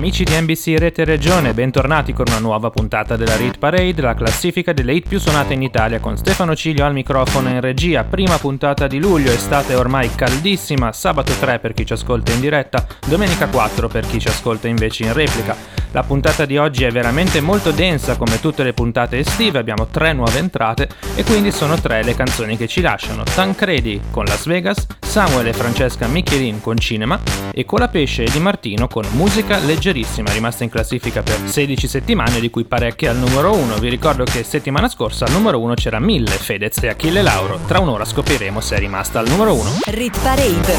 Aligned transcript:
Amici 0.00 0.24
di 0.24 0.32
NBC 0.32 0.78
Rete 0.78 1.04
Regione, 1.04 1.52
bentornati 1.52 2.14
con 2.14 2.24
una 2.26 2.38
nuova 2.38 2.70
puntata 2.70 3.16
della 3.16 3.36
Read 3.36 3.58
Parade, 3.58 4.00
la 4.00 4.14
classifica 4.14 4.72
delle 4.72 4.94
hit 4.94 5.06
più 5.06 5.20
suonate 5.20 5.52
in 5.52 5.60
Italia 5.60 6.00
con 6.00 6.16
Stefano 6.16 6.56
Ciglio 6.56 6.86
al 6.86 6.94
microfono 6.94 7.50
in 7.50 7.60
regia. 7.60 8.02
Prima 8.04 8.38
puntata 8.38 8.86
di 8.86 8.98
luglio, 8.98 9.30
estate 9.30 9.74
ormai 9.74 10.08
caldissima, 10.14 10.90
sabato 10.92 11.34
3 11.38 11.58
per 11.58 11.74
chi 11.74 11.84
ci 11.84 11.92
ascolta 11.92 12.32
in 12.32 12.40
diretta, 12.40 12.86
domenica 13.06 13.46
4 13.48 13.88
per 13.88 14.06
chi 14.06 14.18
ci 14.18 14.28
ascolta 14.28 14.68
invece 14.68 15.04
in 15.04 15.12
replica. 15.12 15.79
La 15.92 16.04
puntata 16.04 16.44
di 16.44 16.56
oggi 16.56 16.84
è 16.84 16.90
veramente 16.92 17.40
molto 17.40 17.72
densa 17.72 18.16
come 18.16 18.38
tutte 18.38 18.62
le 18.62 18.72
puntate 18.72 19.18
estive, 19.18 19.58
abbiamo 19.58 19.88
tre 19.88 20.12
nuove 20.12 20.38
entrate 20.38 20.88
e 21.16 21.24
quindi 21.24 21.50
sono 21.50 21.80
tre 21.80 22.04
le 22.04 22.14
canzoni 22.14 22.56
che 22.56 22.68
ci 22.68 22.80
lasciano. 22.80 23.24
Tancredi 23.24 24.00
con 24.12 24.24
Las 24.24 24.46
Vegas, 24.46 24.86
Samuel 25.00 25.48
e 25.48 25.52
Francesca 25.52 26.06
Michelin 26.06 26.60
con 26.60 26.78
Cinema 26.78 27.18
e 27.52 27.64
Colapesce 27.64 28.22
e 28.22 28.30
Di 28.30 28.38
Martino 28.38 28.86
con 28.86 29.04
Musica 29.12 29.58
leggerissima, 29.58 30.30
rimasta 30.30 30.62
in 30.62 30.70
classifica 30.70 31.22
per 31.22 31.40
16 31.44 31.88
settimane 31.88 32.38
di 32.38 32.50
cui 32.50 32.62
parecchie 32.62 33.08
al 33.08 33.16
numero 33.16 33.52
1. 33.52 33.78
Vi 33.78 33.88
ricordo 33.88 34.22
che 34.22 34.44
settimana 34.44 34.88
scorsa 34.88 35.24
al 35.24 35.32
numero 35.32 35.58
1 35.58 35.74
c'era 35.74 35.98
Mille, 35.98 36.30
Fedez 36.30 36.80
e 36.84 36.88
Achille 36.88 37.22
Lauro. 37.22 37.58
Tra 37.66 37.80
un'ora 37.80 38.04
scopriremo 38.04 38.60
se 38.60 38.76
è 38.76 38.78
rimasta 38.78 39.18
al 39.18 39.28
numero 39.28 39.54
1. 39.54 39.70
Rit 39.86 40.20
Parade. 40.20 40.76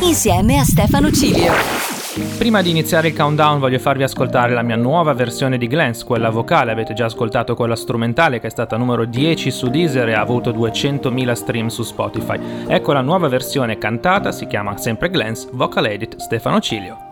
Insieme 0.00 0.58
a 0.58 0.64
Stefano 0.64 1.12
Cilio. 1.12 2.01
Prima 2.36 2.60
di 2.60 2.70
iniziare 2.70 3.08
il 3.08 3.16
countdown 3.16 3.58
voglio 3.58 3.78
farvi 3.78 4.02
ascoltare 4.02 4.52
la 4.52 4.62
mia 4.62 4.76
nuova 4.76 5.14
versione 5.14 5.56
di 5.56 5.66
Glance, 5.66 6.04
quella 6.04 6.28
vocale, 6.28 6.70
avete 6.70 6.92
già 6.92 7.06
ascoltato 7.06 7.54
quella 7.54 7.76
strumentale 7.76 8.38
che 8.38 8.48
è 8.48 8.50
stata 8.50 8.76
numero 8.76 9.06
10 9.06 9.50
su 9.50 9.68
Deezer 9.68 10.08
e 10.08 10.12
ha 10.12 10.20
avuto 10.20 10.50
200.000 10.50 11.32
stream 11.32 11.68
su 11.68 11.82
Spotify. 11.82 12.38
Ecco 12.66 12.92
la 12.92 13.00
nuova 13.00 13.28
versione 13.28 13.78
cantata, 13.78 14.30
si 14.30 14.46
chiama 14.46 14.76
sempre 14.76 15.08
Glance, 15.08 15.48
vocal 15.52 15.86
edit 15.86 16.16
Stefano 16.16 16.60
Cilio. 16.60 17.10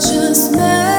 just 0.00 0.54
Parade. 0.54 0.89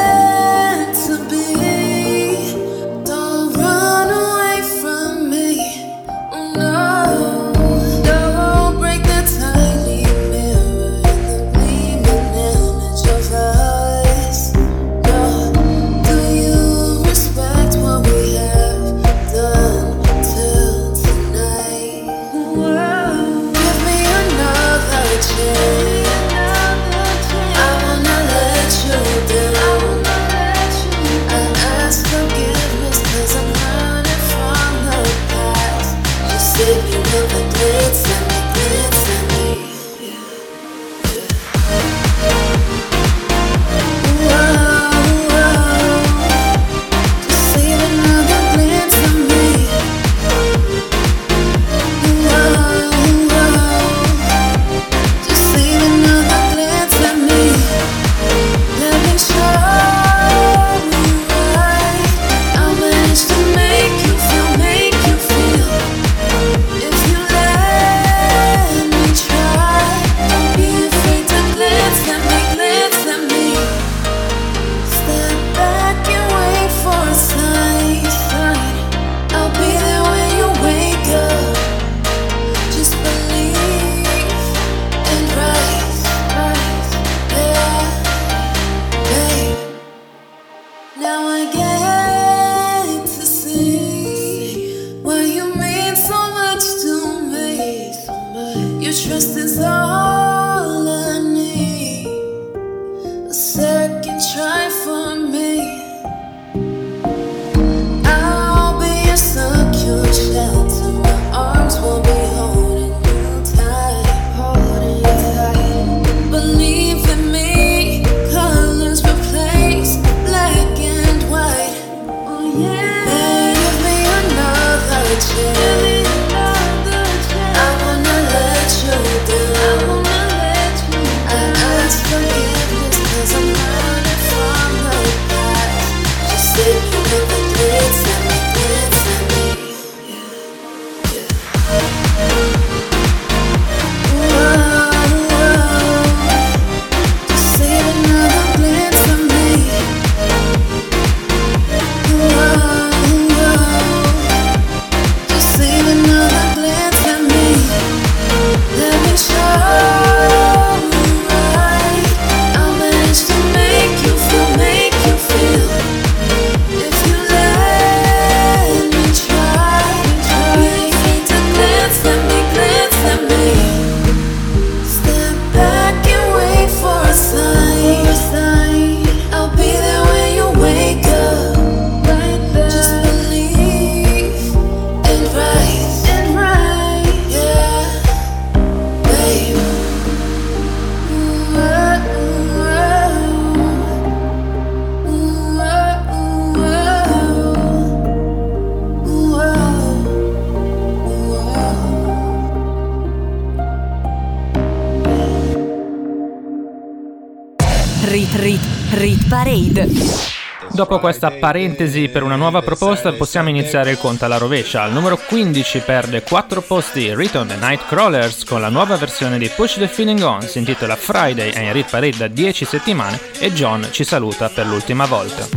Dopo 210.81 210.97
questa 210.97 211.29
parentesi 211.29 212.09
per 212.09 212.23
una 212.23 212.35
nuova 212.35 212.63
proposta 212.63 213.13
possiamo 213.13 213.49
iniziare 213.49 213.91
il 213.91 213.99
conto 213.99 214.25
alla 214.25 214.39
rovescia. 214.39 214.81
Al 214.81 214.91
numero 214.91 215.15
15 215.15 215.83
perde 215.85 216.23
4 216.23 216.61
posti 216.61 217.13
Return 217.13 217.45
the 217.45 217.55
Nightcrawlers 217.55 218.45
con 218.45 218.61
la 218.61 218.69
nuova 218.69 218.95
versione 218.95 219.37
di 219.37 219.47
Push 219.55 219.77
the 219.77 219.87
Feeling 219.87 220.19
On, 220.23 220.41
si 220.41 220.57
intitola 220.57 220.95
Friday, 220.95 221.51
è 221.51 221.71
in 221.71 221.85
Parade 221.87 222.17
da 222.17 222.27
10 222.27 222.65
settimane 222.65 223.19
e 223.37 223.53
John 223.53 223.87
ci 223.91 224.03
saluta 224.03 224.49
per 224.49 224.65
l'ultima 224.65 225.05
volta. 225.05 225.47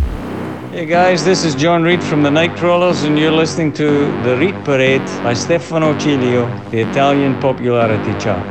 Hey 0.73 0.85
guys, 0.85 1.23
this 1.23 1.43
is 1.43 1.55
John 1.55 1.83
Reed 1.85 2.03
from 2.03 2.23
the 2.23 2.29
Nightcrawlers, 2.29 3.03
and 3.07 3.17
you're 3.17 3.35
listening 3.35 3.73
to 3.73 4.13
The 4.25 4.35
Reed 4.37 4.57
Parade 4.63 5.11
by 5.23 5.35
Stefano 5.35 5.97
Cilio, 5.97 6.47
the 6.69 6.83
Italian 6.83 7.39
popularity 7.39 8.15
chart. 8.19 8.45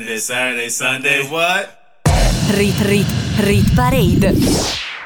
It's 0.00 0.26
Saturday, 0.26 0.70
Sunday. 0.70 1.26
What? 1.28 1.76
Rit 2.50 2.80
Rit 2.82 3.06
Rit 3.38 3.74
Parade. 3.74 4.32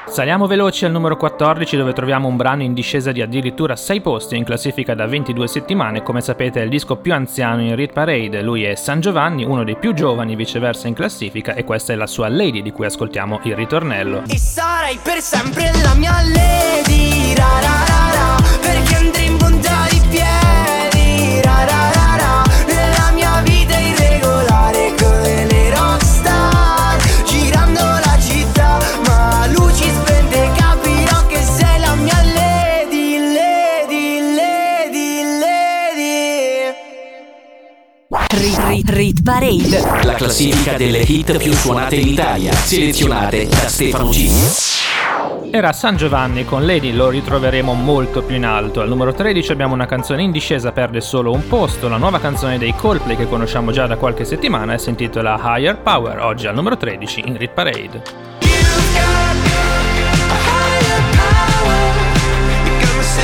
Saliamo 0.07 0.45
veloci 0.45 0.85
al 0.85 0.91
numero 0.91 1.17
14 1.17 1.75
dove 1.77 1.93
troviamo 1.93 2.27
un 2.27 2.35
brano 2.35 2.61
in 2.61 2.75
discesa 2.75 3.11
di 3.11 3.21
addirittura 3.21 3.75
6 3.75 4.01
posti 4.01 4.35
in 4.35 4.43
classifica 4.43 4.93
da 4.93 5.07
22 5.07 5.47
settimane, 5.47 6.03
come 6.03 6.21
sapete 6.21 6.59
è 6.59 6.63
il 6.63 6.69
disco 6.69 6.97
più 6.97 7.11
anziano 7.11 7.63
in 7.63 7.75
Rit 7.75 7.91
Parade, 7.91 8.43
lui 8.43 8.63
è 8.63 8.75
San 8.75 8.99
Giovanni, 8.99 9.43
uno 9.43 9.63
dei 9.63 9.77
più 9.77 9.95
giovani 9.95 10.35
viceversa 10.35 10.87
in 10.87 10.93
classifica 10.93 11.55
e 11.55 11.63
questa 11.63 11.93
è 11.93 11.95
la 11.95 12.05
sua 12.05 12.29
Lady 12.29 12.61
di 12.61 12.71
cui 12.71 12.85
ascoltiamo 12.85 13.39
il 13.43 13.55
ritornello. 13.55 14.23
E 14.27 14.37
sarai 14.37 14.99
per 15.01 15.19
sempre 15.21 15.71
la 15.81 15.95
mia 15.95 16.21
lady 16.21 17.33
ra 17.33 17.59
ra 17.61 17.83
ra 17.87 18.11
ra 18.13 18.35
Perché 18.61 19.12
Rit 38.85 39.23
Parade. 39.23 40.03
La 40.03 40.13
classifica 40.13 40.75
delle 40.75 40.99
hit 40.99 41.37
più 41.37 41.53
suonate 41.53 41.95
in 41.95 42.07
Italia, 42.07 42.51
selezionate 42.51 43.47
da 43.47 43.67
Stefano 43.69 44.09
G. 44.09 45.49
Era 45.51 45.71
San 45.71 45.95
Giovanni 45.95 46.43
con 46.43 46.65
Lady, 46.65 46.91
lo 46.91 47.09
ritroveremo 47.09 47.73
molto 47.73 48.23
più 48.23 48.35
in 48.35 48.45
alto. 48.45 48.81
Al 48.81 48.89
numero 48.89 49.13
13 49.13 49.51
abbiamo 49.51 49.73
una 49.73 49.85
canzone 49.85 50.23
in 50.23 50.31
discesa, 50.31 50.71
perde 50.71 50.99
solo 50.99 51.31
un 51.31 51.47
posto. 51.47 51.87
La 51.87 51.97
nuova 51.97 52.19
canzone 52.19 52.57
dei 52.57 52.75
Coldplay 52.75 53.15
che 53.15 53.29
conosciamo 53.29 53.71
già 53.71 53.87
da 53.87 53.95
qualche 53.95 54.25
settimana 54.25 54.73
e 54.73 54.77
si 54.79 54.89
intitola 54.89 55.39
Higher 55.41 55.79
Power, 55.79 56.19
oggi 56.19 56.47
al 56.47 56.55
numero 56.55 56.75
13 56.75 57.23
in 57.25 57.37
Rit 57.37 57.51
Parade. 57.51 58.01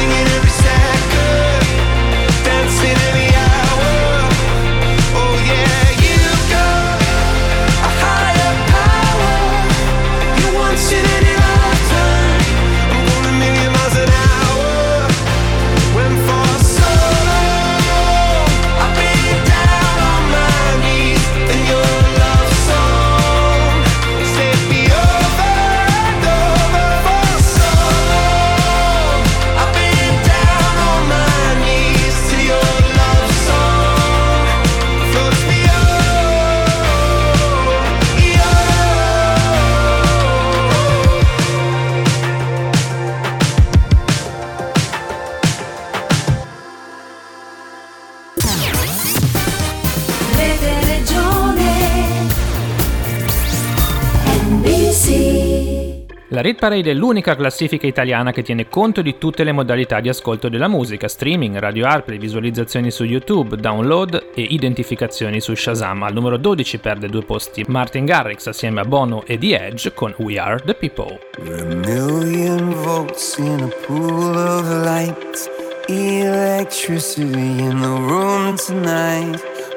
You've 0.09 0.38
Parade 56.59 56.91
è 56.91 56.93
l'unica 56.93 57.37
classifica 57.37 57.87
italiana 57.87 58.33
che 58.33 58.43
tiene 58.43 58.67
conto 58.67 59.01
di 59.01 59.17
tutte 59.17 59.45
le 59.45 59.53
modalità 59.53 60.01
di 60.01 60.09
ascolto 60.09 60.49
della 60.49 60.67
musica, 60.67 61.07
streaming, 61.07 61.57
radio 61.57 61.87
AirPlay, 61.87 62.17
visualizzazioni 62.17 62.91
su 62.91 63.05
YouTube, 63.05 63.55
download 63.55 64.31
e 64.35 64.41
identificazioni 64.41 65.39
su 65.39 65.55
Shazam. 65.55 66.03
Al 66.03 66.11
numero 66.11 66.35
12 66.35 66.79
perde 66.79 67.07
due 67.07 67.23
posti 67.23 67.63
Martin 67.69 68.03
Garrix 68.03 68.45
assieme 68.47 68.81
a 68.81 68.83
Bono 68.83 69.23
e 69.25 69.37
The 69.37 69.67
Edge 69.67 69.93
con 69.93 70.13
We 70.17 70.37
Are 70.37 70.61
The 70.61 70.73
People. 70.73 71.17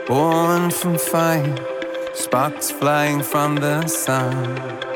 Born 0.08 0.70
from 0.70 0.98
fire. 0.98 1.54
Sparks 2.12 2.72
flying 2.72 3.22
from 3.22 3.54
the 3.60 3.86
sun. 3.86 4.91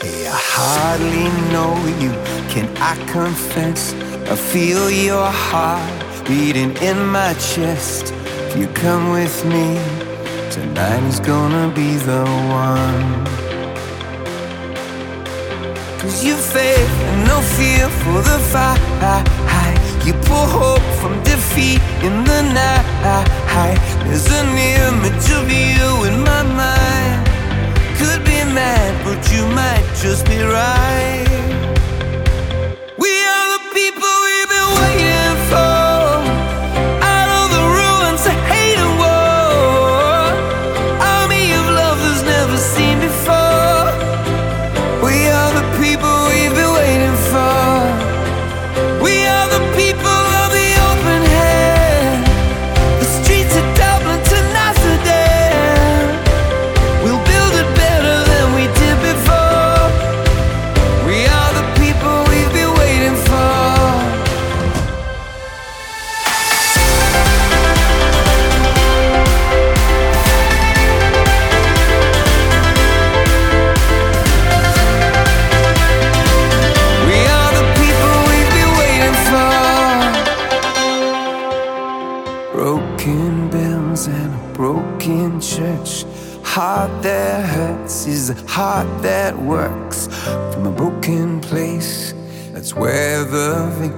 Hey, 0.00 0.26
I 0.28 0.36
hardly 0.36 1.28
know 1.52 1.72
you. 2.02 2.12
Can 2.52 2.68
I 2.76 2.94
confess? 3.10 3.94
I 4.30 4.36
feel 4.36 4.90
your 4.90 5.24
heart 5.24 6.26
beating 6.28 6.76
in 6.82 7.06
my 7.06 7.32
chest. 7.34 8.12
If 8.12 8.58
you 8.58 8.66
come 8.68 9.10
with 9.10 9.44
me, 9.46 9.80
tonight 10.50 11.02
is 11.04 11.18
gonna 11.18 11.72
be 11.74 11.96
the 11.96 12.24
one. 12.52 13.24
Cause 15.98 16.22
you 16.22 16.36
faith 16.36 16.96
and 17.08 17.24
no 17.26 17.40
fear 17.56 17.88
for 17.88 18.20
the 18.20 18.38
fight. 18.52 18.78
You 20.04 20.12
pull 20.28 20.46
hope 20.46 20.86
from 21.00 21.14
defeat 21.24 21.80
in 22.04 22.22
the 22.24 22.42
night. 22.52 23.26
There's 24.04 24.30
an 24.30 24.48
image 24.56 25.30
of 25.38 25.50
you 25.50 26.04
in 26.04 26.22
my 26.22 26.42
mind. 26.42 27.25
Could 27.98 28.24
be 28.24 28.44
mad, 28.52 29.04
but 29.04 29.32
you 29.32 29.46
might 29.48 29.86
just 30.02 30.26
be 30.26 30.38
right. 30.42 31.45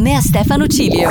Insieme 0.00 0.16
a 0.16 0.20
Stefano 0.20 0.66
Cilio. 0.66 1.10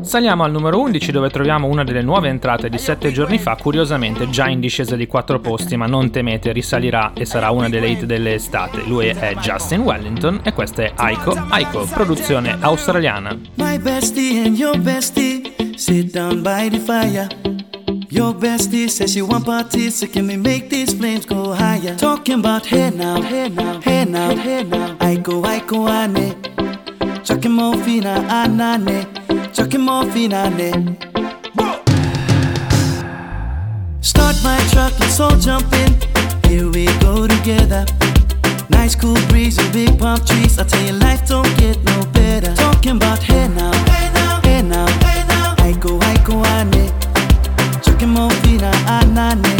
Saliamo 0.00 0.44
al 0.44 0.52
numero 0.52 0.80
11 0.80 1.10
dove 1.10 1.28
troviamo 1.28 1.66
una 1.66 1.82
delle 1.82 2.02
nuove 2.02 2.28
entrate 2.28 2.68
di 2.68 2.78
7 2.78 3.10
giorni 3.10 3.38
fa, 3.38 3.56
curiosamente 3.56 4.30
già 4.30 4.48
in 4.48 4.60
discesa 4.60 4.94
di 4.94 5.08
4 5.08 5.40
posti, 5.40 5.76
ma 5.76 5.86
non 5.86 6.10
temete, 6.10 6.52
risalirà 6.52 7.12
e 7.14 7.24
sarà 7.24 7.50
una 7.50 7.68
delle 7.68 7.88
hit 7.88 8.04
dell'estate. 8.04 8.82
Lui 8.86 9.08
è 9.08 9.34
Justin 9.40 9.80
Wellington 9.80 10.40
e 10.44 10.52
questa 10.52 10.84
è 10.84 10.92
Aiko 10.94 11.46
Aiko, 11.48 11.84
produzione 11.86 12.56
australiana. 12.60 13.36
My 13.56 13.78
bestie 13.78 14.44
and 14.44 14.56
your 14.56 14.78
bestie 14.78 15.74
sit 15.76 16.12
down 16.12 16.42
by 16.42 16.68
the 16.68 16.78
fire. 16.78 17.26
Your 18.10 18.34
bestie 18.34 18.88
says 18.88 19.10
she 19.12 19.20
want 19.20 19.44
parties, 19.44 19.98
so 19.98 20.06
can 20.06 20.28
we 20.28 20.36
make 20.36 20.68
these 20.68 20.94
flames 20.94 21.26
go 21.26 21.52
higher? 21.52 21.96
Talking 21.96 22.38
about 22.38 22.66
hey 22.66 22.90
now, 22.90 23.20
hey 23.20 23.48
now, 23.48 23.80
hey 23.80 24.04
now, 24.04 24.34
hey 24.36 24.62
now. 24.62 24.96
I 25.00 25.16
go, 25.16 25.42
ane. 25.88 26.55
Chucking 27.26 27.50
more 27.50 27.76
fina, 27.78 28.24
anane. 28.30 29.04
Chucking 29.52 29.80
more 29.80 30.04
fina, 30.12 30.44
ane. 30.46 30.96
Start 34.00 34.36
my 34.44 34.56
truck, 34.70 34.96
let's 35.00 35.18
all 35.18 35.36
jump 35.36 35.66
in. 35.72 35.92
Here 36.48 36.70
we 36.70 36.86
go 37.00 37.26
together. 37.26 37.84
Nice 38.70 38.94
cool 38.94 39.16
breeze 39.26 39.58
and 39.58 39.72
big 39.72 39.98
palm 39.98 40.24
trees. 40.24 40.56
I 40.60 40.62
tell 40.68 40.80
you, 40.86 40.92
life 40.92 41.26
don't 41.26 41.52
get 41.58 41.82
no 41.82 42.06
better. 42.12 42.54
Talking 42.54 42.94
about 42.94 43.20
hey 43.24 43.48
now, 43.48 43.72
hey 43.90 44.08
now, 44.14 44.40
hey 44.42 44.62
now, 44.62 44.86
hey 44.86 45.26
now. 45.26 45.56
I 45.58 45.72
go, 45.80 45.98
I 46.02 46.16
go, 46.22 46.44
ane. 46.44 46.92
Chucking 47.82 48.10
more 48.10 48.30
fina, 48.42 48.70
anane. 48.86 49.58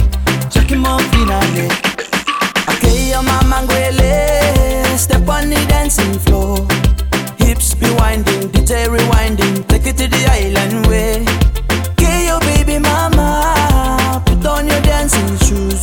Chucking 0.52 0.78
more 0.78 1.00
fina, 1.10 1.40
ane. 1.50 1.72
Okay, 2.70 3.10
your 3.10 3.24
mama 3.24 3.66
Step 4.96 5.28
on 5.28 5.50
the 5.50 5.66
dancing 5.68 6.16
floor 6.20 6.64
Hips 7.46 7.74
be 7.74 7.88
winding, 7.94 8.48
DJ 8.50 8.86
rewinding 8.86 9.66
Take 9.68 9.86
it 9.86 9.96
to 9.98 10.08
the 10.08 10.22
island 10.38 10.86
way. 10.88 11.24
Okay, 11.92 12.26
your 12.26 12.40
baby 12.40 12.78
mama 12.78 14.20
Put 14.26 14.44
on 14.46 14.66
your 14.66 14.80
dancing 14.82 15.38
shoes. 15.46 15.80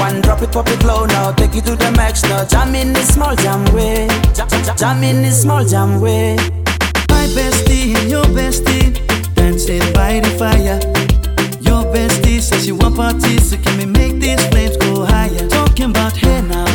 One 0.00 0.20
drop 0.22 0.42
it, 0.42 0.50
pop 0.50 0.68
it 0.68 0.82
low 0.82 1.06
now 1.06 1.30
Take 1.32 1.54
it 1.54 1.64
to 1.66 1.76
the 1.76 1.92
max 1.92 2.24
now 2.24 2.44
Jam 2.44 2.74
in 2.74 2.92
this 2.92 3.14
small 3.14 3.36
jam 3.36 3.64
way. 3.72 4.08
Jam, 4.34 4.48
jam, 4.48 4.76
jam 4.76 5.02
in 5.04 5.22
this 5.22 5.42
small 5.42 5.64
jam 5.64 6.00
way. 6.00 6.36
My 7.10 7.26
bestie 7.36 7.94
your 8.10 8.24
bestie 8.24 8.92
dancing 9.34 9.80
by 9.92 10.20
the 10.20 10.30
fire. 10.38 10.80
Your 11.60 11.84
bestie 11.92 12.40
says 12.40 12.64
she 12.64 12.72
want 12.72 12.96
parties, 12.96 13.50
so 13.50 13.56
can 13.56 13.78
we 13.78 13.86
make 13.86 14.20
these 14.20 14.44
flames 14.48 14.76
go 14.78 15.04
higher? 15.04 15.48
Talking 15.48 15.90
about 15.90 16.16
hey 16.16 16.42
now, 16.42 16.66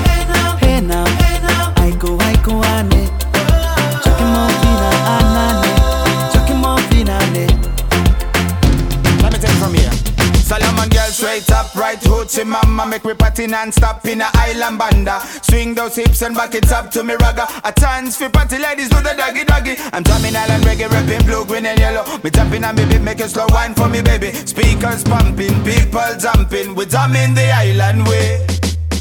hoochie 12.29 12.45
mama 12.45 12.85
Make 12.85 13.05
me 13.05 13.13
party 13.13 13.47
non-stop 13.47 14.05
in 14.05 14.21
a 14.21 14.29
island 14.33 14.77
banda 14.77 15.19
Swing 15.41 15.73
those 15.73 15.95
hips 15.95 16.21
and 16.21 16.35
back 16.35 16.55
it 16.55 16.71
up 16.71 16.91
to 16.91 17.03
me 17.03 17.15
ragga 17.15 17.45
A 17.63 17.73
chance 17.79 18.17
for 18.17 18.29
party 18.29 18.57
ladies 18.57 18.89
do 18.89 18.97
the 18.97 19.13
doggy 19.17 19.43
doggy 19.43 19.75
I'm 19.93 20.03
drumming 20.03 20.35
island 20.35 20.63
reggae, 20.63 20.89
rapping 20.89 21.25
blue, 21.25 21.45
green 21.45 21.65
and 21.65 21.79
yellow 21.79 22.05
Me 22.23 22.29
tapping 22.29 22.63
on 22.63 22.75
me 22.75 22.85
beat, 22.85 23.01
make 23.01 23.19
a 23.19 23.27
slow 23.27 23.47
wine 23.49 23.73
for 23.73 23.89
me 23.89 24.01
baby 24.01 24.31
Speakers 24.31 25.03
pumping, 25.03 25.63
people 25.63 26.11
jumping 26.19 26.75
We 26.75 26.85
drumming 26.85 27.33
the 27.33 27.51
island 27.51 28.07
way 28.07 28.45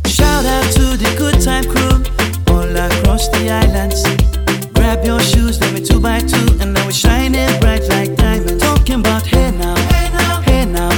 Shout 0.06 0.44
out 0.44 0.64
to 0.72 0.96
the 0.96 1.14
good 1.18 1.40
time 1.42 1.64
crew 1.64 2.02
all 2.50 2.76
across 2.76 3.28
the 3.28 3.50
islands. 3.50 4.02
Grab 4.72 5.04
your 5.04 5.20
shoes, 5.20 5.60
let 5.60 5.72
me 5.74 5.80
two 5.80 6.00
by 6.00 6.20
two, 6.20 6.58
and 6.60 6.74
now 6.74 6.84
we're 6.84 6.92
shining 6.92 7.48
bright 7.60 7.86
like 7.88 8.16
diamonds. 8.16 8.62
Talking 8.62 9.00
about 9.00 9.26
hey 9.26 9.50
now, 9.52 9.76
hey 9.76 10.10
now, 10.12 10.40
hey 10.40 10.64
now. 10.64 10.97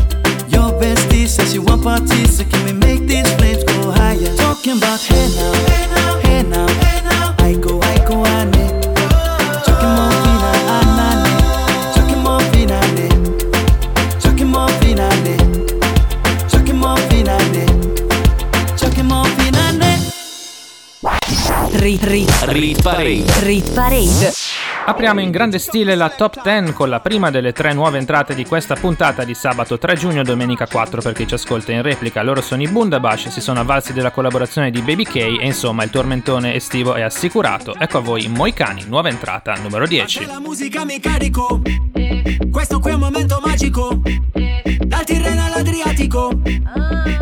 Says 1.31 1.53
she 1.53 1.59
want 1.59 1.81
parties, 1.81 2.37
so 2.37 2.43
can 2.43 2.65
we 2.65 2.73
make 2.73 3.07
these 3.07 3.29
flames 3.35 3.63
go 3.63 3.91
higher? 3.91 4.35
Talking 4.35 4.77
about 4.77 4.99
hey 4.99 5.29
now, 5.33 5.53
hey 5.69 5.87
now, 5.95 6.19
hey 6.19 6.43
now, 6.43 6.67
hey 6.67 6.99
now. 7.05 7.35
I 7.39 7.53
go, 7.55 7.79
I 7.81 7.97
go, 8.05 8.25
fina, 10.23 10.51
anane. 10.75 11.31
Chucking 11.95 12.21
more 12.21 12.41
fina, 12.51 12.79
ane. 12.83 13.07
Chucking 14.19 14.49
more 14.51 14.67
fina, 14.79 15.07
ane. 15.07 15.37
Chucking 16.49 16.77
more 16.77 16.97
fina, 17.07 17.37
ane. 17.47 17.65
Chucking 18.77 19.07
more 19.07 19.25
fina, 19.37 19.71
ane. 19.71 19.91
Rit, 21.81 22.03
rit, 22.11 22.29
Rit 22.47 22.83
Parade. 22.83 23.31
rit 23.45 23.73
parade. 23.73 24.40
Apriamo 24.91 25.21
in 25.21 25.31
grande 25.31 25.57
stile 25.57 25.95
la 25.95 26.09
top 26.09 26.41
10 26.43 26.73
con 26.73 26.89
la 26.89 26.99
prima 26.99 27.31
delle 27.31 27.53
tre 27.53 27.71
nuove 27.71 27.97
entrate 27.97 28.35
di 28.35 28.45
questa 28.45 28.75
puntata 28.75 29.23
di 29.23 29.33
sabato 29.33 29.77
3 29.77 29.95
giugno 29.95 30.21
domenica 30.21 30.67
4 30.67 30.99
per 30.99 31.13
chi 31.13 31.25
ci 31.25 31.33
ascolta 31.33 31.71
in 31.71 31.81
replica. 31.81 32.21
Loro 32.21 32.41
sono 32.41 32.61
i 32.61 32.67
Bundabash, 32.67 33.29
si 33.29 33.39
sono 33.39 33.61
avvalsi 33.61 33.93
della 33.93 34.11
collaborazione 34.11 34.69
di 34.69 34.81
Baby 34.81 35.05
K 35.05 35.15
e 35.15 35.45
insomma 35.45 35.85
il 35.85 35.91
tormentone 35.91 36.55
estivo 36.55 36.95
è 36.95 37.03
assicurato. 37.03 37.73
Ecco 37.79 37.99
a 37.99 38.01
voi 38.01 38.27
Moicani, 38.27 38.83
nuova 38.89 39.07
entrata 39.07 39.53
numero 39.53 39.87
10. 39.87 40.25
La 40.25 40.41
musica 40.41 40.83
mi 40.83 40.99
carico 40.99 41.61
Questo 42.51 42.79
qui 42.79 42.91
è 42.91 42.93
un 42.93 42.99
momento 42.99 43.41
magico 43.41 44.01
Dal 44.03 45.03
Tirreno 45.05 45.45
all'Adriatico 45.45 46.37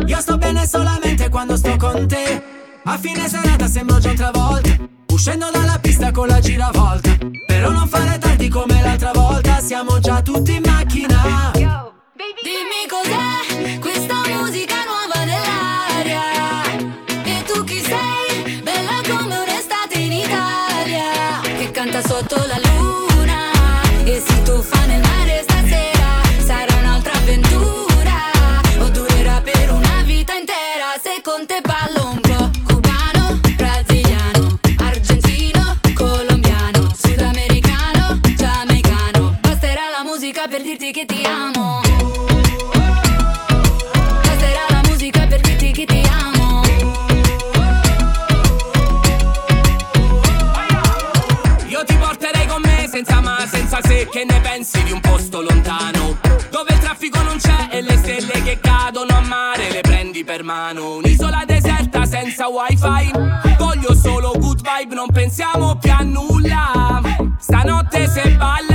Io 0.06 0.20
sto 0.20 0.36
bene 0.38 0.66
solamente 0.66 1.28
quando 1.28 1.56
sto 1.56 1.76
con 1.76 2.08
te 2.08 2.42
A 2.82 2.98
fine 2.98 3.28
serata 3.28 3.68
sembro 3.68 4.00
già 4.00 4.10
un'altra 4.10 4.99
volta 5.20 5.30
Scendo 5.30 5.50
dalla 5.50 5.78
pista 5.78 6.10
con 6.12 6.28
la 6.28 6.40
giravolta. 6.40 7.16
Però 7.46 7.70
non 7.70 7.86
fare 7.88 8.18
tardi 8.18 8.48
come 8.48 8.80
l'altra 8.82 9.10
volta. 9.12 9.60
Siamo 9.60 9.98
già 9.98 10.22
tutti 10.22 10.54
in 10.54 10.62
macchina. 10.64 11.52
Dimmi 12.42 12.86
cos'è 12.88 13.78
questa 13.78 14.22
musica 14.28 14.76
nuova 14.84 15.24
nell'aria 15.24 16.22
E 17.24 17.42
tu 17.44 17.64
chi 17.64 17.82
sei? 17.82 18.62
Bella 18.62 19.00
come 19.06 19.36
un'estate 19.36 19.98
in 19.98 20.12
Italia. 20.12 21.40
Che 21.42 21.70
canta 21.70 22.00
sotto 22.00 22.36
la 22.36 22.56
luna 22.56 22.69
Che 54.10 54.24
ne 54.24 54.40
pensi 54.40 54.82
di 54.82 54.90
un 54.90 54.98
posto 54.98 55.40
lontano? 55.40 56.18
Dove 56.50 56.72
il 56.72 56.78
traffico 56.80 57.22
non 57.22 57.36
c'è 57.38 57.68
e 57.70 57.80
le 57.80 57.96
stelle 57.96 58.42
che 58.42 58.58
cadono 58.60 59.16
a 59.16 59.20
mare 59.20 59.70
Le 59.70 59.80
prendi 59.82 60.24
per 60.24 60.42
mano. 60.42 60.96
Un'isola 60.96 61.44
deserta 61.46 62.04
senza 62.06 62.48
wifi. 62.48 63.12
Voglio 63.56 63.94
solo 63.94 64.32
good 64.36 64.62
vibe, 64.62 64.96
non 64.96 65.06
pensiamo 65.12 65.76
più 65.76 65.92
a 65.92 66.02
nulla. 66.02 67.00
Stanotte 67.38 68.08
se 68.08 68.30
balla 68.32 68.69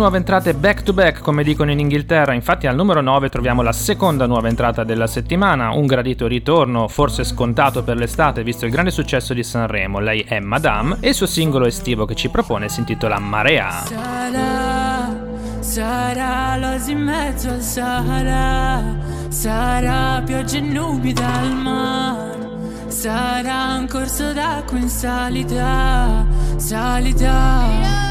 nuove 0.00 0.16
entrate 0.16 0.54
back 0.54 0.82
to 0.82 0.94
back, 0.94 1.20
come 1.20 1.44
dicono 1.44 1.70
in 1.70 1.78
Inghilterra. 1.78 2.32
Infatti, 2.32 2.66
al 2.66 2.74
numero 2.74 3.02
9 3.02 3.28
troviamo 3.28 3.60
la 3.60 3.72
seconda 3.72 4.24
nuova 4.24 4.48
entrata 4.48 4.82
della 4.82 5.06
settimana, 5.06 5.72
un 5.72 5.84
gradito 5.84 6.26
ritorno, 6.26 6.88
forse 6.88 7.22
scontato 7.22 7.82
per 7.82 7.96
l'estate, 7.96 8.42
visto 8.42 8.64
il 8.64 8.72
grande 8.72 8.90
successo 8.90 9.34
di 9.34 9.42
Sanremo. 9.42 10.00
Lei 10.00 10.22
è 10.22 10.40
Madame 10.40 10.96
e 11.00 11.08
il 11.10 11.14
suo 11.14 11.26
singolo 11.26 11.66
estivo 11.66 12.06
che 12.06 12.14
ci 12.14 12.30
propone 12.30 12.70
si 12.70 12.80
intitola 12.80 13.18
Marea. 13.18 13.70
Sarà, 13.70 15.16
sarà 15.60 16.56
l'oasi 16.56 16.92
in 16.92 17.02
mezzo 17.02 17.50
al 17.50 17.60
Sahara, 17.60 18.82
sarà 19.28 20.22
pioggia 20.24 20.56
e 20.56 20.60
nubi 20.62 21.12
dal 21.12 21.52
mare, 21.52 22.48
sarà 22.86 23.76
un 23.78 23.86
corso 23.86 24.32
d'acqua 24.32 24.78
in 24.78 24.88
salita, 24.88 26.24
salita. 26.56 28.09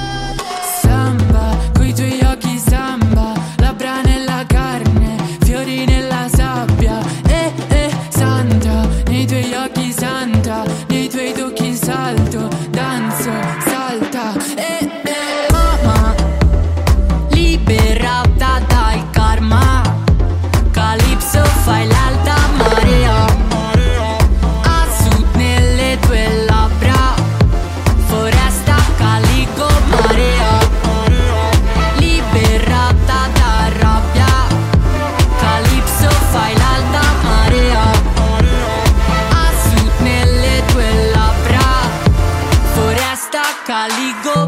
Coi 1.89 1.97
tuoi 1.97 2.21
occhi 2.21 2.59
samba, 2.59 3.33
labbra 3.57 4.01
nella 4.03 4.45
carne, 4.45 5.15
fiori 5.39 5.85
nella 5.85 6.27
sabbia, 6.31 6.99
eh 7.27 7.51
eh 7.67 7.89
santa, 8.09 8.87
nei 9.07 9.25
tuoi 9.25 9.51
occhi 9.55 9.91
santa, 9.91 10.63
nei 10.89 11.09
tuoi 11.09 11.33
tocchi 11.33 11.73
salto, 11.73 12.28
foresta 43.79 43.87
calico 43.87 44.38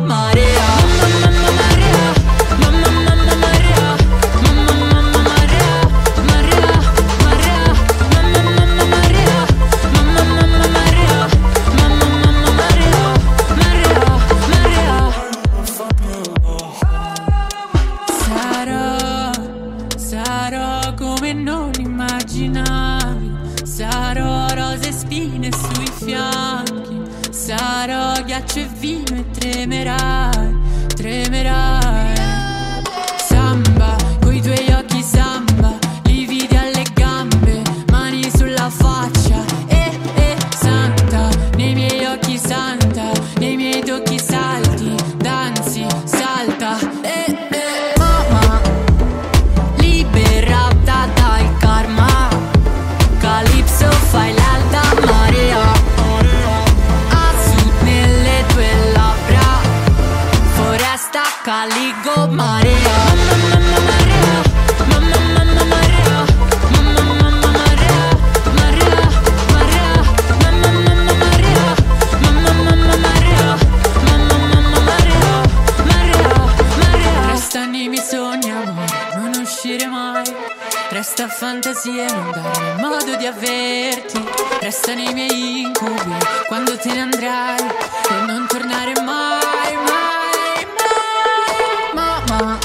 non 82.42 82.52
darmi 82.52 82.82
modo 82.82 83.16
di 83.16 83.26
averti. 83.26 84.30
Resta 84.60 84.94
nei 84.94 85.14
miei 85.14 85.62
incubi 85.62 86.16
quando 86.48 86.78
te 86.78 86.94
ne 86.94 87.02
andrai 87.02 87.60
e 87.60 88.26
non 88.26 88.46
tornare 88.48 88.94
mai, 89.02 89.76
mai, 89.76 90.66
mai. 90.78 91.94
Mamma, 91.94 92.58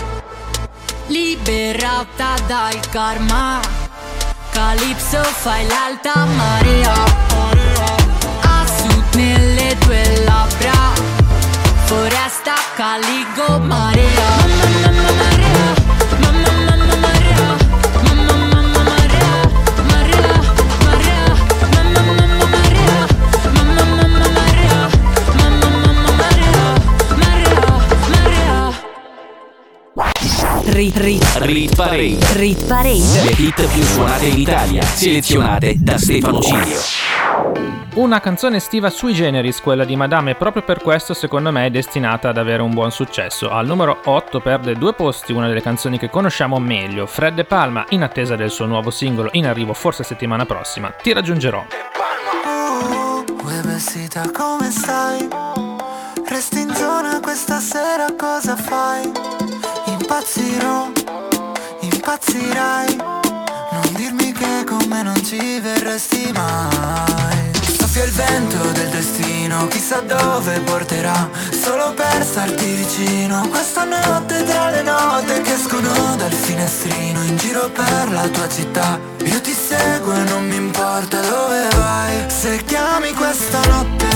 liberata 1.07 2.35
dal 2.47 2.79
karma. 2.91 3.61
Calypso 4.51 5.23
fai 5.23 5.67
l'alta 5.67 6.25
marea. 6.25 6.95
A 8.41 8.67
sud 8.67 9.15
nelle 9.15 9.77
tue 9.79 10.25
labbra. 10.25 10.93
Foresta 11.85 12.55
caligo 12.75 13.59
marea. 13.59 14.56
Rit, 30.77 30.95
rit, 30.99 31.25
Rit 31.37 31.75
Parade. 31.75 32.19
rit 32.35 32.67
parade. 32.67 33.23
Le 33.25 33.31
hit 33.31 33.67
più 33.67 33.83
suonate 33.83 34.27
in 34.27 34.39
Italia, 34.39 34.83
selezionate 34.83 35.75
da 35.79 35.97
Stefano 35.97 36.39
Cilio. 36.43 36.79
Una 37.95 38.21
canzone 38.21 38.59
estiva 38.59 38.91
sui 38.91 39.15
generis, 39.15 39.63
quella 39.63 39.87
di 39.87 39.97
Madame, 39.97 40.33
e 40.33 40.35
proprio 40.35 40.63
per 40.65 40.83
questo 40.83 41.15
secondo 41.15 41.51
me 41.51 41.65
è 41.65 41.71
destinata 41.71 42.29
ad 42.29 42.37
avere 42.37 42.61
un 42.61 42.75
buon 42.75 42.91
successo. 42.91 43.49
Al 43.49 43.65
numero 43.65 44.03
8 44.05 44.41
perde 44.41 44.75
due 44.75 44.93
posti 44.93 45.33
una 45.33 45.47
delle 45.47 45.63
canzoni 45.63 45.97
che 45.97 46.11
conosciamo 46.11 46.59
meglio, 46.59 47.07
Fred 47.07 47.33
De 47.33 47.45
Palma, 47.45 47.87
in 47.89 48.03
attesa 48.03 48.37
del 48.37 48.51
suo 48.51 48.67
nuovo 48.67 48.91
singolo 48.91 49.31
in 49.33 49.47
arrivo 49.47 49.73
forse 49.73 50.05
settimana 50.05 50.45
prossima. 50.45 50.91
Ti 50.91 51.11
raggiungerò. 51.15 51.65
Vestita 53.63 54.31
come 54.31 54.71
stai? 54.71 55.27
Resti 56.29 56.61
in 56.61 56.75
zona 56.75 57.19
questa 57.21 57.61
sera 57.61 58.15
cosa 58.15 58.57
fai? 58.57 59.56
Impazzirò, 60.09 60.93
impazzirai. 61.81 62.97
Non 62.97 63.93
dirmi 63.97 64.31
che 64.31 64.63
con 64.65 64.87
me 64.89 65.03
non 65.03 65.21
ci 65.25 65.59
verresti 65.59 66.31
mai. 66.33 67.51
Soffia 67.77 68.05
il 68.05 68.13
vento 68.13 68.71
del 68.71 68.89
destino, 68.91 69.67
chissà 69.67 69.99
dove 70.03 70.61
porterà. 70.61 71.29
Solo 71.51 71.93
per 71.95 72.23
starti 72.23 72.65
vicino 72.67 73.49
Questa 73.49 73.83
notte 73.83 74.45
tra 74.45 74.71
le 74.71 74.83
note 74.83 75.41
che 75.41 75.55
escono 75.55 76.15
dal 76.15 76.33
finestrino 76.33 77.25
In 77.25 77.37
giro 77.37 77.69
per 77.71 78.13
la 78.13 78.29
tua 78.29 78.49
città. 78.49 79.01
Io 79.25 79.41
ti 79.41 79.53
seguo 79.53 80.13
e 80.13 80.23
non 80.23 80.47
mi 80.47 80.55
importa 80.55 81.21
dove 81.21 81.69
vai. 81.75 82.31
Se 82.31 82.63
chiami 82.65 83.13
questa 83.13 83.59
notte 83.67 84.16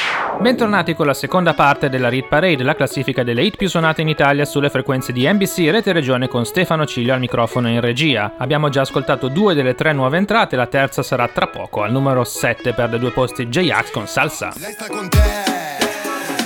Bentornati 0.41 0.95
con 0.95 1.05
la 1.05 1.13
seconda 1.13 1.53
parte 1.53 1.87
della 1.87 2.09
Rit 2.09 2.27
Parade, 2.27 2.63
la 2.63 2.73
classifica 2.73 3.21
delle 3.21 3.43
hit 3.43 3.57
più 3.57 3.69
suonate 3.69 4.01
in 4.01 4.07
Italia 4.07 4.43
sulle 4.43 4.71
frequenze 4.71 5.11
di 5.11 5.31
NBC 5.31 5.69
Rete 5.69 5.91
Regione 5.91 6.27
con 6.27 6.45
Stefano 6.47 6.87
Ciglio 6.87 7.13
al 7.13 7.19
microfono 7.19 7.69
in 7.69 7.79
regia. 7.79 8.33
Abbiamo 8.37 8.69
già 8.69 8.81
ascoltato 8.81 9.27
due 9.27 9.53
delle 9.53 9.75
tre 9.75 9.93
nuove 9.93 10.17
entrate, 10.17 10.55
la 10.55 10.65
terza 10.65 11.03
sarà 11.03 11.27
tra 11.27 11.45
poco. 11.45 11.83
Al 11.83 11.91
numero 11.91 12.23
7 12.23 12.73
perde 12.73 12.97
due 12.97 13.11
posti 13.11 13.49
J-Ax 13.49 13.91
con 13.91 14.07
Salsa. 14.07 14.51
Lei 14.57 14.71
sta 14.71 14.87
con 14.87 15.07
te, 15.09 15.19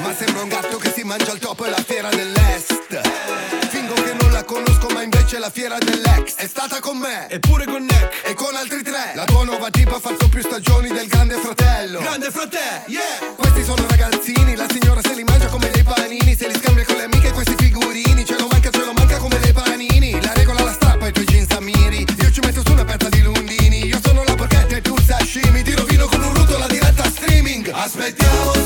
ma 0.04 0.12
sembra 0.12 0.44
un 0.44 0.50
gatto 0.50 0.76
che 0.76 0.90
si 0.90 1.04
mangia 1.06 1.32
il 1.32 1.40
topo 1.40 1.64
e 1.64 1.70
la 1.70 1.78
fiera 1.78 2.10
dell'est. 2.10 2.55
Invece 5.06 5.38
la 5.38 5.50
fiera 5.50 5.78
dell'ex. 5.78 6.36
È 6.36 6.48
stata 6.48 6.80
con 6.80 6.98
me, 6.98 7.30
eppure 7.30 7.66
con 7.66 7.86
Neck 7.86 8.24
e 8.26 8.34
con 8.34 8.56
altri 8.56 8.82
tre. 8.82 9.14
La 9.14 9.24
tua 9.24 9.44
nuova 9.44 9.70
tipa 9.70 9.96
ha 9.96 10.00
fatto 10.00 10.28
più 10.28 10.42
stagioni 10.42 10.90
del 10.90 11.08
grande 11.08 11.36
fratello. 11.36 12.00
Grande 12.00 12.32
fratello, 12.32 12.84
yeah! 12.88 13.34
Questi 13.36 13.64
sono 13.64 13.86
ragazzini, 13.88 14.56
la 14.56 14.66
signora 14.68 15.02
se 15.02 15.14
li 15.14 15.24
mangia 15.24 15.48
come 15.48 15.70
dei 15.70 15.84
panini. 15.84 16.36
Se 16.36 16.48
li 16.48 16.56
scambia 16.56 16.84
con 16.86 16.96
le 16.98 17.04
amiche 17.04 17.32
questi 17.32 17.56
figurini. 17.56 18.26
Ce 18.26 18.36
lo 18.38 18.48
manca, 18.52 18.70
ce 18.72 18.84
lo 18.84 18.94
manca 18.94 19.18
come 19.18 19.38
dei 19.40 19.54
panini. 19.54 20.20
La 20.22 20.34
regola 20.34 20.64
la 20.64 20.74
strappa 20.74 21.06
ai 21.06 21.14
tuoi 21.14 21.26
jeans 21.26 21.52
a 21.52 21.62
miri. 21.62 22.06
Io 22.22 22.32
ci 22.32 22.40
metto 22.42 22.62
su 22.66 22.72
una 22.72 22.84
pezza 22.84 23.10
di 23.10 23.22
lundini. 23.22 23.86
Io 23.86 24.00
sono 24.04 24.24
la 24.24 24.34
porchetta 24.34 24.76
e 24.76 24.82
tu 24.82 24.96
sashimi. 25.00 25.62
Ti 25.62 25.76
rovino 25.76 26.08
con 26.08 26.22
un 26.24 26.34
ruto 26.34 26.58
la 26.58 26.68
diretta 26.68 27.06
streaming. 27.06 27.70
Aspettiamo 27.72 28.65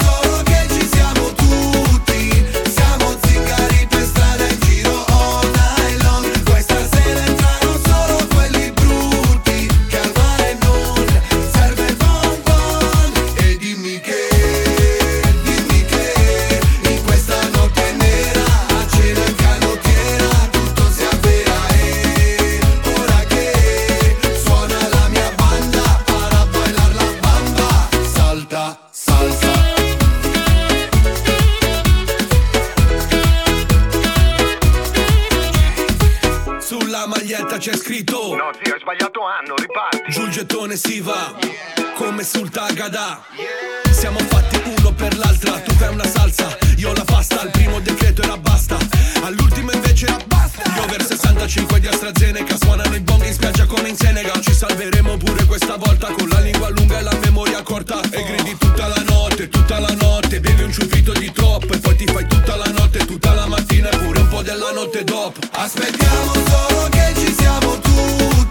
notte 64.89 65.03
dopo. 65.03 65.39
Aspettiamo 65.51 66.33
solo 66.33 66.89
che 66.89 67.13
ci 67.15 67.33
siamo 67.33 67.79
tutti 67.79 68.48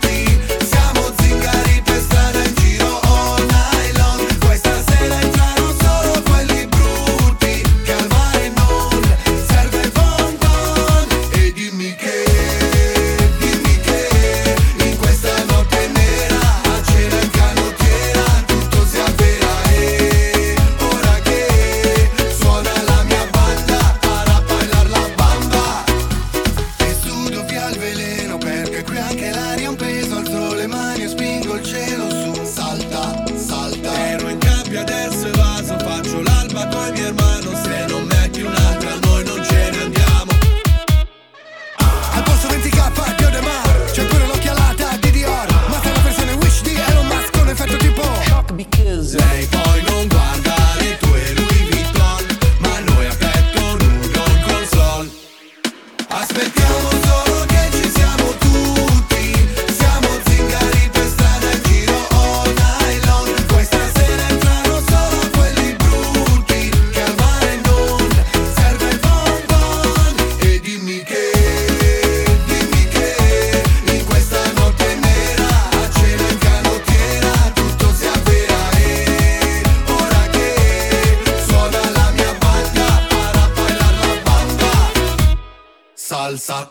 salsa. 86.29 86.69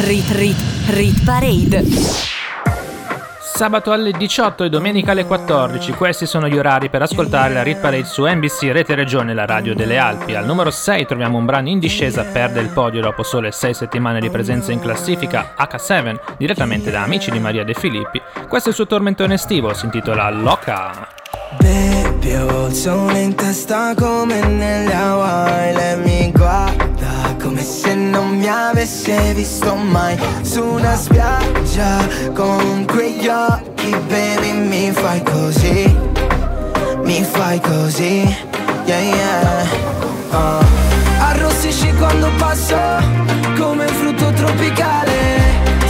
Rit 0.00 0.30
Rit 0.32 0.56
Rit 0.88 1.24
Parade. 1.24 1.84
Sabato 3.40 3.90
alle 3.90 4.10
18 4.10 4.64
e 4.64 4.68
domenica 4.68 5.12
alle 5.12 5.24
14, 5.24 5.92
questi 5.92 6.26
sono 6.26 6.46
gli 6.46 6.58
orari 6.58 6.90
per 6.90 7.00
ascoltare 7.00 7.54
la 7.54 7.62
Rit 7.62 7.78
Parade 7.78 8.04
su 8.04 8.26
NBC 8.26 8.64
Rete 8.70 8.94
Regione, 8.94 9.32
la 9.32 9.46
radio 9.46 9.74
delle 9.74 9.96
Alpi. 9.96 10.34
Al 10.34 10.44
numero 10.44 10.70
6 10.70 11.06
troviamo 11.06 11.38
un 11.38 11.46
brano 11.46 11.70
in 11.70 11.78
discesa, 11.78 12.22
perde 12.24 12.60
il 12.60 12.68
podio 12.68 13.00
dopo 13.00 13.22
sole 13.22 13.52
6 13.52 13.72
settimane 13.72 14.20
di 14.20 14.28
presenza 14.28 14.72
in 14.72 14.80
classifica, 14.80 15.54
H7, 15.58 16.36
direttamente 16.36 16.90
da 16.90 17.02
Amici 17.02 17.30
di 17.30 17.38
Maria 17.38 17.64
De 17.64 17.72
Filippi. 17.72 18.20
Questo 18.46 18.68
è 18.68 18.72
il 18.72 18.76
suo 18.76 18.86
tormentone 18.86 19.34
estivo, 19.34 19.72
si 19.72 19.86
intitola 19.86 20.28
Loca. 20.28 21.08
Baby, 21.58 22.34
ho 22.34 22.66
il 22.66 22.74
sole 22.74 23.20
in 23.20 23.34
testa 23.34 23.94
come 23.94 24.38
nelle 24.44 24.92
Hawaii 24.92 25.74
Lei 25.74 25.96
mi 25.98 26.32
guarda 26.32 27.25
come 27.46 27.62
se 27.62 27.94
non 27.94 28.38
mi 28.38 28.48
avesse 28.48 29.32
visto 29.32 29.76
mai. 29.76 30.18
Su 30.42 30.64
una 30.64 30.96
spiaggia 30.96 32.04
con 32.34 32.84
quegli 32.86 33.28
occhi, 33.28 33.90
baby, 34.08 34.52
mi 34.52 34.90
fai 34.90 35.22
così. 35.22 35.96
Mi 37.04 37.22
fai 37.22 37.60
così, 37.60 38.36
yeah 38.84 38.98
yeah. 38.98 39.64
Uh. 40.30 40.64
Arrossisci 41.20 41.92
quando 41.94 42.28
passo 42.36 42.76
come 43.56 43.84
un 43.84 43.94
frutto 43.94 44.32
tropicale. 44.32 45.14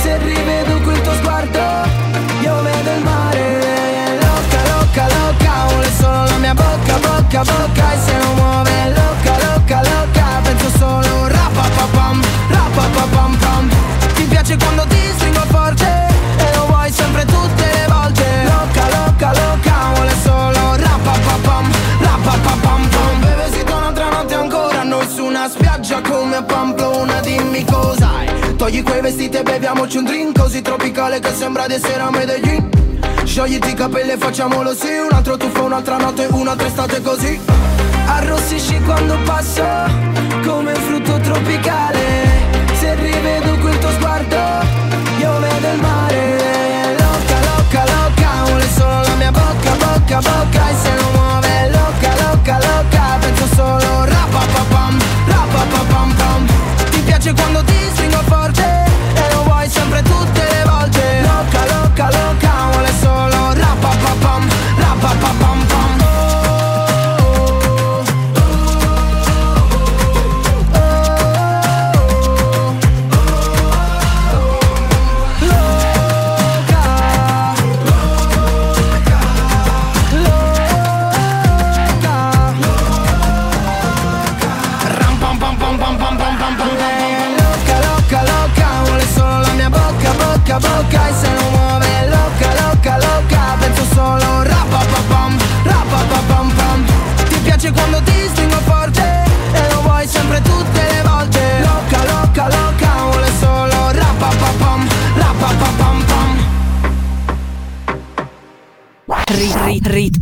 Se 0.03 0.19
rivedo 0.19 0.79
quel 0.83 1.01
tuo 1.01 1.15
sguardo, 1.15 1.61
io 2.43 2.63
vedo 2.63 2.91
il 2.99 3.03
mare. 3.03 4.19
Loca, 4.21 4.61
loca, 4.75 5.07
loca, 5.09 5.67
vuole 5.69 5.91
solo 5.99 6.25
la 6.25 6.37
mia 6.37 6.55
bocca, 6.55 6.99
bocca, 6.99 7.43
bocca 7.43 7.93
E 7.95 7.99
se 8.05 8.17
non 8.19 8.26
Togli 28.67 28.83
quei 28.83 29.01
vestiti 29.01 29.37
e 29.37 29.45
beviamoci 29.45 29.99
un 29.99 30.05
drink 30.07 30.37
Così 30.41 30.61
tropicale 30.61 31.21
che 31.21 31.33
sembra 31.33 31.69
di 31.69 31.75
essere 31.75 32.01
a 32.01 32.11
Medellin 32.11 32.69
Sciogliti 33.23 33.71
i 33.71 33.75
capelli 33.75 34.11
e 34.11 34.17
facciamolo 34.17 34.75
sì 34.75 34.89
Un 34.89 35.11
altro 35.13 35.37
tuffo, 35.37 35.63
un'altra 35.63 35.99
notte, 35.99 36.27
un'altra 36.33 36.67
estate 36.67 37.01
così. 37.01 37.41
Arrossisci 38.07 38.81
quando 38.81 39.17
passo 39.25 39.63
Come 40.45 40.73
un 40.73 40.81
frutto 40.81 41.17
tropicale. 41.21 42.01
Se 42.73 42.93
rivedo 42.97 43.57
quel 43.61 43.79
tuo 43.79 43.91
sguardo 43.93 44.37
Io 45.21 45.39
vedo 45.39 45.69
il 45.73 45.81
mare. 45.81 46.97
Loca, 46.99 47.39
loca, 47.45 47.85
loca 47.85 48.31
Vuole 48.47 48.69
solo 48.77 49.01
la 49.01 49.15
mia 49.15 49.31
bocca, 49.31 49.77
bocca, 49.79 50.19
bocca. 50.19 50.71
E 50.71 50.75
se 50.83 50.93
non 50.93 51.13
muove 51.13 51.71
Loca, 51.71 52.15
loca, 52.21 52.59
loca 52.59 53.19
Penso 53.21 53.47
solo 53.55 54.05
rapapapam 54.07 54.99
Rapapapam 55.29 56.15
pam. 56.17 56.47
Ti 56.91 56.99
piace 57.03 57.33
quando 57.33 57.63
ti 57.63 57.76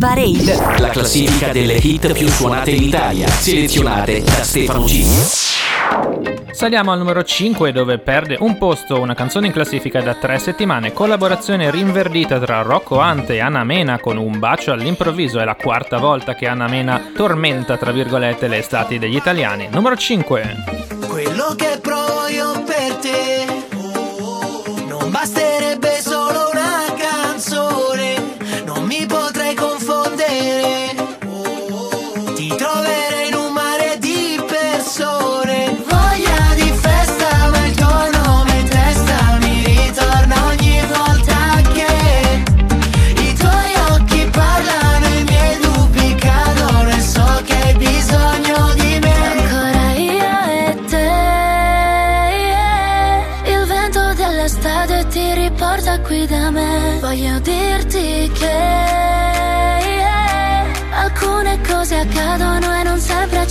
Parade. 0.05 0.81
La 0.81 0.90
classifica 0.90 1.51
delle 1.51 1.77
hit 1.77 2.12
più 2.12 2.29
suonate 2.29 2.73
in 2.73 2.83
Italia, 2.83 3.27
selezionate 3.27 4.21
da 4.21 4.45
Stefano 4.45 4.85
G. 4.85 5.03
Saliamo 6.51 6.93
al 6.93 6.99
numero 6.99 7.25
5 7.25 7.73
dove 7.73 7.97
perde 7.97 8.37
un 8.40 8.59
posto 8.59 9.01
una 9.01 9.14
canzone 9.14 9.47
in 9.47 9.55
classifica 9.55 10.03
da 10.03 10.12
tre 10.12 10.38
settimane, 10.38 10.93
collaborazione 10.93 11.71
rinverdita 11.71 12.38
tra 12.38 12.61
Rocco 12.61 12.99
Ante 12.99 13.37
e 13.37 13.40
Anna 13.40 13.64
Mena 13.64 13.99
con 13.99 14.19
un 14.19 14.38
bacio 14.38 14.73
all'improvviso, 14.73 15.40
è 15.40 15.45
la 15.45 15.57
quarta 15.57 15.97
volta 15.97 16.35
che 16.35 16.49
Anna 16.49 16.69
Mena 16.69 17.12
tormenta 17.17 17.79
tra 17.79 17.90
virgolette 17.90 18.47
le 18.47 18.59
estati 18.59 18.99
degli 18.99 19.17
italiani. 19.17 19.69
Numero 19.71 19.97
5. 19.97 20.57
Quello 21.09 21.55
che 21.57 21.79
provo 21.81 22.29
io 22.29 22.63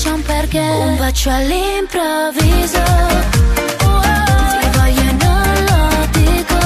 c'è 0.03 0.09
un 0.09 0.21
perché? 0.21 0.59
Un 0.59 0.97
bacio 0.97 1.29
all'improvviso. 1.29 2.83
Ti 4.59 4.67
voglio 4.77 5.11
non 5.23 5.63
lo 5.69 6.07
dico. 6.11 6.59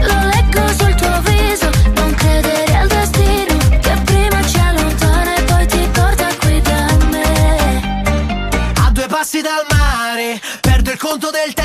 Lo 0.00 0.18
leggo 0.28 0.68
sul 0.76 0.94
tuo 0.96 1.20
viso. 1.22 1.70
Non 1.94 2.12
credere 2.14 2.76
al 2.76 2.88
destino 2.88 3.56
Che 3.80 4.00
prima 4.04 4.42
ci 4.44 4.58
allontana 4.58 5.34
e 5.34 5.42
poi 5.44 5.66
ti 5.66 5.88
porta 5.90 6.26
qui 6.40 6.60
da 6.60 6.86
me. 7.08 8.72
A 8.84 8.90
due 8.90 9.06
passi 9.06 9.40
dal 9.40 9.64
mare 9.70 10.38
Perdo 10.60 10.90
il 10.90 10.98
conto 10.98 11.30
del 11.30 11.54
tempo 11.54 11.59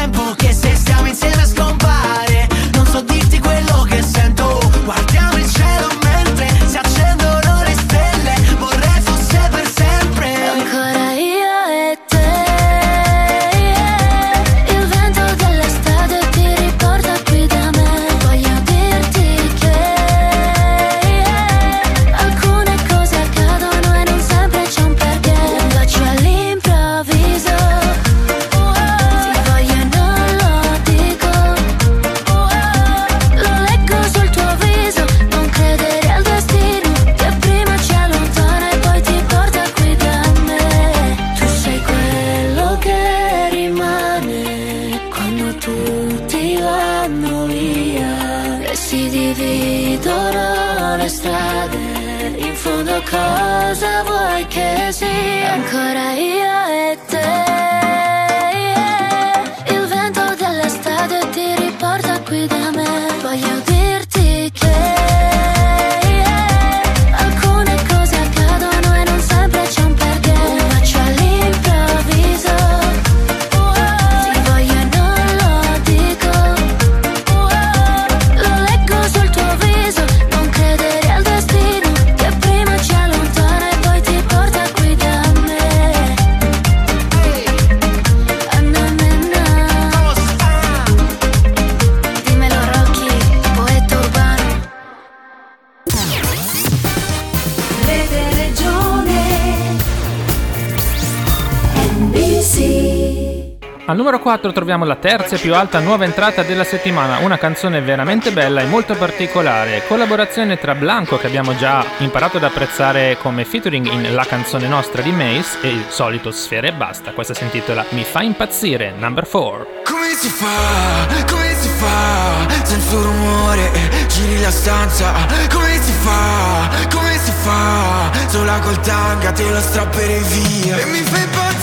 Al 103.87 103.95
numero 103.95 104.19
4 104.19 104.51
troviamo 104.51 104.83
la 104.83 104.95
terza 104.95 105.35
e 105.35 105.39
più 105.39 105.53
alta 105.53 105.77
nuova 105.77 106.05
entrata 106.05 106.41
della 106.41 106.63
settimana, 106.63 107.19
una 107.19 107.37
canzone 107.37 107.81
veramente 107.81 108.31
bella 108.31 108.61
e 108.61 108.65
molto 108.65 108.95
particolare, 108.95 109.83
collaborazione 109.87 110.57
tra 110.57 110.73
Blanco 110.73 111.19
che 111.19 111.27
abbiamo 111.27 111.55
già 111.55 111.85
imparato 111.99 112.37
ad 112.37 112.45
apprezzare 112.45 113.15
come 113.21 113.45
featuring 113.45 113.85
in 113.85 114.15
La 114.15 114.25
canzone 114.25 114.67
nostra 114.67 115.03
di 115.03 115.11
Mace 115.11 115.59
e 115.61 115.67
il 115.67 115.85
solito 115.89 116.31
Sfere 116.31 116.69
e 116.69 116.73
Basta, 116.73 117.11
questa 117.11 117.35
si 117.35 117.43
intitola 117.43 117.85
Mi 117.89 118.03
fa 118.03 118.23
impazzire, 118.23 118.91
number 118.97 119.29
4. 119.29 119.67
Come 119.83 120.13
si 120.15 120.29
fa, 120.29 121.23
come 121.29 121.53
si 121.53 121.69
fa, 121.69 122.65
senza 122.65 122.95
rumore, 122.95 123.69
giri 124.07 124.41
la 124.41 124.49
stanza? 124.49 125.13
Come 125.53 125.79
si 125.79 125.91
fa, 125.91 126.87
come 126.91 127.19
si 127.19 127.31
fa, 127.31 128.29
sola 128.29 128.57
col 128.61 128.79
tanga 128.79 129.31
te 129.31 129.47
lo 129.47 129.59
strapperei 129.59 130.23
via. 130.23 130.77
E 130.77 130.85
mi 130.85 131.01
fai 131.01 131.21
impazzire, 131.21 131.54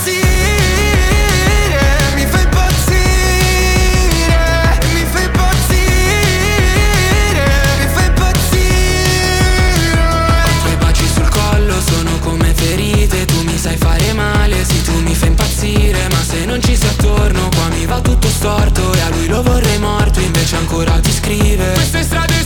sai 13.63 13.77
fare 13.77 14.13
male, 14.13 14.65
sì 14.65 14.83
tu 14.83 15.01
mi 15.03 15.15
fai 15.15 15.29
impazzire 15.29 16.09
Ma 16.11 16.21
se 16.21 16.45
non 16.45 16.61
ci 16.61 16.77
sei 16.77 16.89
attorno 16.89 17.49
qua 17.55 17.69
mi 17.69 17.87
va 17.87 18.01
tutto 18.01 18.27
storto 18.27 18.93
E 18.93 19.01
a 19.01 19.09
lui 19.11 19.29
lo 19.29 19.41
vorrei 19.43 19.79
morto 19.79 20.19
invece 20.19 20.57
ancora 20.57 20.99
ti 20.99 21.13
scrive. 21.13 21.73
Queste 21.75 22.03
strade 22.03 22.42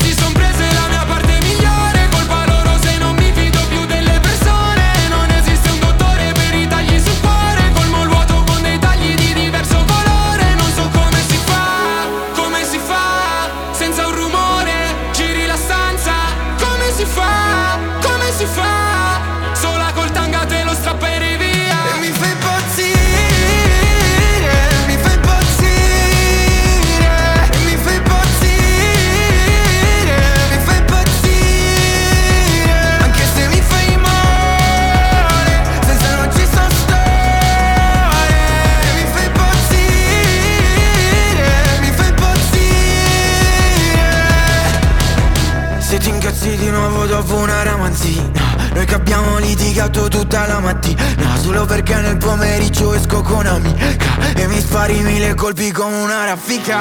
tutta 50.26 50.46
la 50.46 50.58
mattina 50.58 51.02
Solo 51.40 51.64
perché 51.64 51.94
nel 51.94 52.16
pomeriggio 52.16 52.92
esco 52.94 53.22
con 53.22 53.46
amica 53.46 53.86
E 54.34 54.46
mi 54.48 54.58
spari 54.60 55.00
mille 55.00 55.34
colpi 55.34 55.70
come 55.70 55.96
una 55.96 56.24
raffica. 56.24 56.80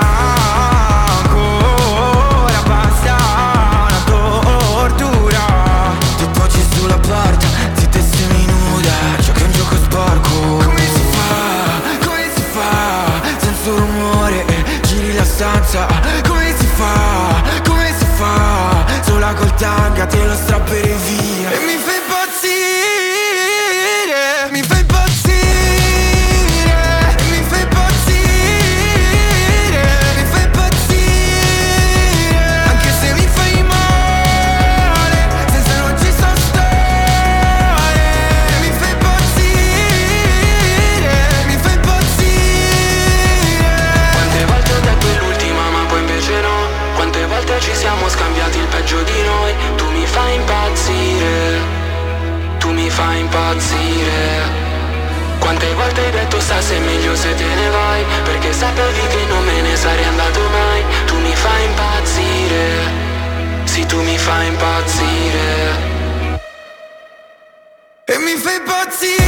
Ancora 1.19 2.61
basta 2.65 3.15
una 3.87 4.01
tortura. 4.05 5.39
Ti 6.17 6.25
poggi 6.33 6.65
sulla 6.73 6.97
porta, 6.97 7.45
zitta 7.73 7.97
e 7.99 8.01
seminuda 8.01 8.91
Giochi 9.19 9.43
un 9.43 9.51
gioco 9.51 9.75
sporco. 9.75 10.39
Come 10.63 10.79
si 10.79 11.03
fa, 11.11 12.05
come 12.05 12.29
si 12.33 12.41
fa? 12.51 13.21
Senza 13.37 13.69
rumore, 13.69 14.45
giri 14.81 15.13
la 15.13 15.23
stanza. 15.23 15.87
Come 16.27 16.55
si 16.57 16.65
fa, 16.65 17.43
come 17.63 17.93
si 17.97 18.05
fa? 18.15 18.85
Sola 19.01 19.33
col 19.33 19.53
tanga 19.55 20.05
te 20.07 20.25
lo 20.25 20.33
strapperei 20.33 20.84
sta 56.45 56.61
se 56.61 56.75
è 56.75 56.79
meglio 56.79 57.15
se 57.15 57.33
te 57.33 57.43
ne 57.43 57.69
vai 57.69 58.05
Perché 58.23 58.53
sapevi 58.53 59.07
che 59.07 59.25
non 59.27 59.43
me 59.43 59.61
ne 59.61 59.75
sarei 59.75 60.05
andato 60.05 60.39
mai. 60.49 60.83
Tu 61.07 61.17
mi 61.17 61.35
fai 61.35 61.65
impazzire 61.65 62.63
Sì 63.63 63.85
tu 63.85 64.01
mi 64.01 64.17
fai 64.17 64.47
impazzire. 64.47 65.93
E 68.05 68.17
mi 68.19 68.35
fai 68.35 68.55
impazzire 68.57 69.24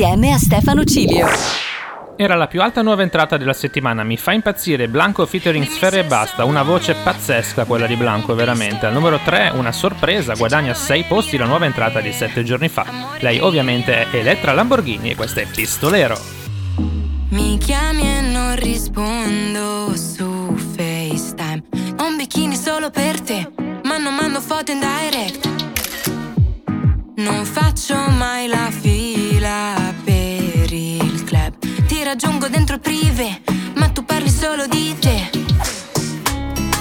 insieme 0.00 0.32
a 0.32 0.38
Stefano 0.38 0.82
Cilio. 0.82 1.26
Era 2.16 2.34
la 2.34 2.46
più 2.46 2.62
alta 2.62 2.80
nuova 2.80 3.02
entrata 3.02 3.36
della 3.36 3.52
settimana, 3.52 4.02
mi 4.02 4.16
fa 4.16 4.32
impazzire 4.32 4.88
Blanco 4.88 5.26
featuring 5.26 5.66
Sfere 5.66 5.98
e 5.98 6.04
Basta, 6.04 6.44
una 6.44 6.62
voce 6.62 6.94
pazzesca 6.94 7.66
quella 7.66 7.86
di 7.86 7.96
Blanco 7.96 8.34
veramente. 8.34 8.86
Al 8.86 8.94
numero 8.94 9.20
3 9.22 9.52
una 9.56 9.72
sorpresa, 9.72 10.32
guadagna 10.32 10.72
6 10.72 11.04
posti 11.04 11.36
la 11.36 11.44
nuova 11.44 11.66
entrata 11.66 12.00
di 12.00 12.12
7 12.12 12.42
giorni 12.44 12.68
fa. 12.68 12.86
Lei 13.18 13.40
ovviamente 13.40 14.10
è 14.10 14.16
Elettra 14.16 14.54
Lamborghini 14.54 15.10
e 15.10 15.14
questa 15.14 15.42
è 15.42 15.46
Pistolero. 15.46 16.18
Mi 17.28 17.58
chiami 17.58 18.00
e 18.00 18.20
non 18.22 18.56
rispondo 18.56 19.94
su 19.96 20.56
FaceTime. 20.56 21.62
Ho 21.98 22.06
un 22.06 22.16
bikini 22.16 22.56
solo 22.56 22.88
per 22.88 23.20
te, 23.20 23.50
ma 23.82 23.98
non 23.98 24.14
mando 24.14 24.40
foto 24.40 24.72
in 24.72 24.80
direct. 24.80 25.48
Non 27.16 27.44
faccio 27.44 27.96
mai 28.16 28.46
la 28.46 28.70
fila 28.70 28.99
raggiungo 32.20 32.48
dentro 32.48 32.74
il 32.74 32.80
privé, 32.82 33.40
ma 33.76 33.88
tu 33.88 34.04
parli 34.04 34.28
solo 34.28 34.66
di 34.66 34.94
te. 34.98 35.30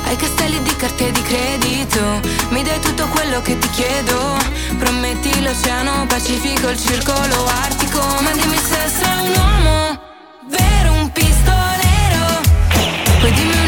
Hai 0.03 0.15
castelli 0.17 0.61
di 0.63 0.75
carte 0.75 1.13
di 1.13 1.21
credito, 1.21 2.01
mi 2.49 2.61
dai 2.61 2.77
tutto 2.81 3.07
quello 3.07 3.41
che 3.41 3.57
ti 3.57 3.69
chiedo. 3.69 4.35
Prometti 4.77 5.41
l'oceano 5.41 6.05
Pacifico, 6.07 6.67
il 6.67 6.77
circolo 6.77 7.45
artico, 7.45 8.01
ma 8.21 8.31
dimmi 8.31 8.57
se 8.57 8.89
sei 8.99 9.29
un 9.29 9.33
uomo 9.37 10.01
vero, 10.49 10.91
un 10.91 11.09
pistolero. 11.09 12.41
Poi 13.21 13.31
dimmi 13.31 13.58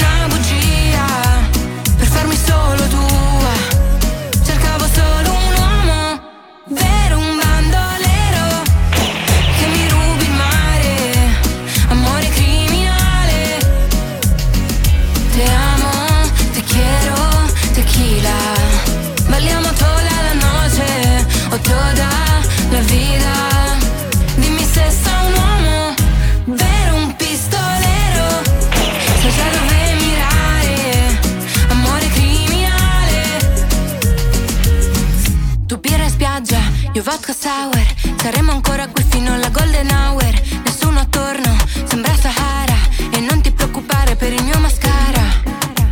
io 37.01 37.09
vodka 37.09 37.33
sour 37.33 37.85
Saremo 38.21 38.51
ancora 38.51 38.87
qui 38.87 39.03
fino 39.09 39.33
alla 39.33 39.49
golden 39.49 39.89
hour. 39.89 40.33
Nessuno 40.63 40.99
attorno, 40.99 41.55
sembra 41.85 42.15
Sahara 42.15 42.77
E 43.11 43.19
non 43.19 43.41
ti 43.41 43.51
preoccupare 43.51 44.15
per 44.15 44.31
il 44.31 44.43
mio 44.43 44.59
mascara. 44.59 45.23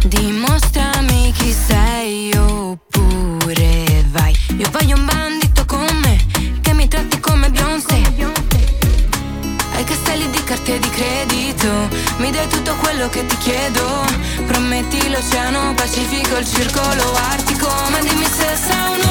Dimostrami 0.06 1.32
chi 1.32 1.52
sei 1.52 2.32
oppure 2.36 4.06
vai. 4.12 4.36
Io 4.58 4.70
voglio 4.72 4.96
un 4.96 5.06
bandito 5.06 5.66
con 5.66 5.88
me 6.04 6.18
Che 6.62 6.74
mi 6.74 6.88
tratti 6.88 7.20
come 7.20 7.50
Beyoncé. 7.50 8.02
Hai 9.74 9.84
castelli 9.84 10.30
di 10.30 10.44
carte 10.44 10.78
di 10.78 10.90
credito 10.90 11.88
Mi 12.18 12.30
dai 12.32 12.48
tutto 12.50 12.76
quello 12.76 13.10
che 13.10 13.26
ti 13.26 13.38
chiedo. 13.38 14.06
Prometti 14.46 15.10
l'oceano 15.10 15.74
Pacifico, 15.74 16.38
il 16.38 16.48
circolo 16.48 17.16
artico. 17.32 17.68
Ma 17.90 18.00
dimmi 18.00 18.26
se 18.26 18.56
sei 18.56 19.00
un 19.02 19.09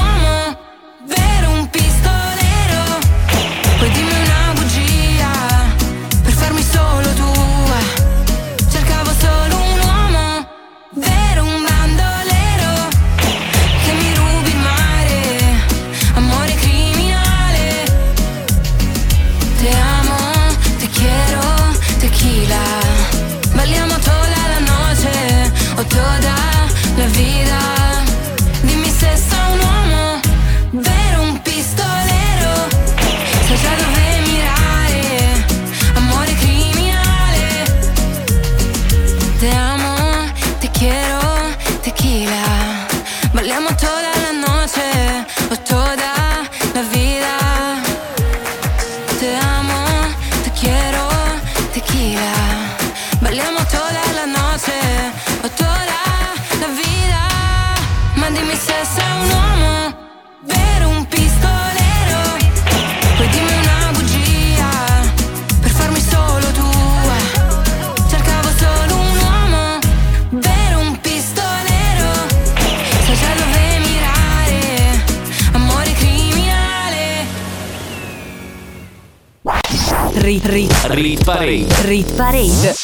Parade. 81.49 81.87
rit 81.87 82.15
parade. 82.15 82.75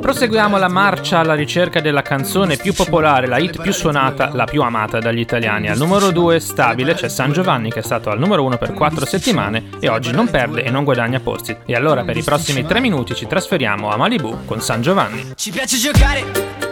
Proseguiamo 0.00 0.56
la 0.56 0.68
marcia 0.68 1.18
alla 1.18 1.34
ricerca 1.34 1.80
della 1.80 2.00
canzone 2.00 2.56
più 2.56 2.72
popolare, 2.72 3.26
la 3.26 3.36
hit 3.36 3.60
più 3.60 3.72
suonata, 3.72 4.30
la 4.32 4.44
più 4.44 4.62
amata 4.62 4.98
dagli 4.98 5.18
italiani. 5.18 5.68
Al 5.68 5.76
numero 5.76 6.10
2 6.10 6.40
stabile 6.40 6.94
c'è 6.94 7.08
San 7.08 7.32
Giovanni 7.32 7.70
che 7.70 7.80
è 7.80 7.82
stato 7.82 8.08
al 8.08 8.18
numero 8.18 8.44
1 8.44 8.56
per 8.56 8.72
4 8.72 9.04
settimane 9.04 9.68
e 9.78 9.88
oggi 9.88 10.10
non 10.10 10.30
perde 10.30 10.64
e 10.64 10.70
non 10.70 10.84
guadagna 10.84 11.20
posti. 11.20 11.54
E 11.66 11.74
allora 11.74 12.02
per 12.02 12.16
i 12.16 12.22
prossimi 12.22 12.64
3 12.64 12.80
minuti 12.80 13.14
ci 13.14 13.26
trasferiamo 13.26 13.90
a 13.90 13.96
Malibu 13.96 14.46
con 14.46 14.62
San 14.62 14.80
Giovanni. 14.80 15.32
Ci 15.34 15.50
piace 15.50 15.76
giocare, 15.76 16.71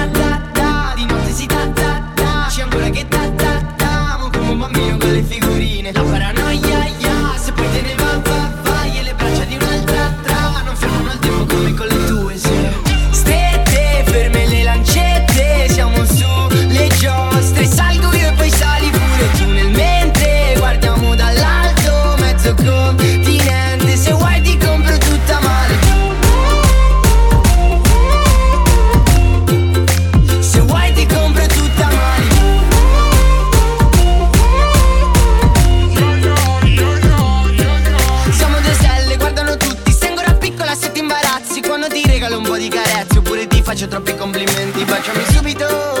complimenti 44.21 44.85
Baciami 44.85 45.25
subito, 45.33 46.00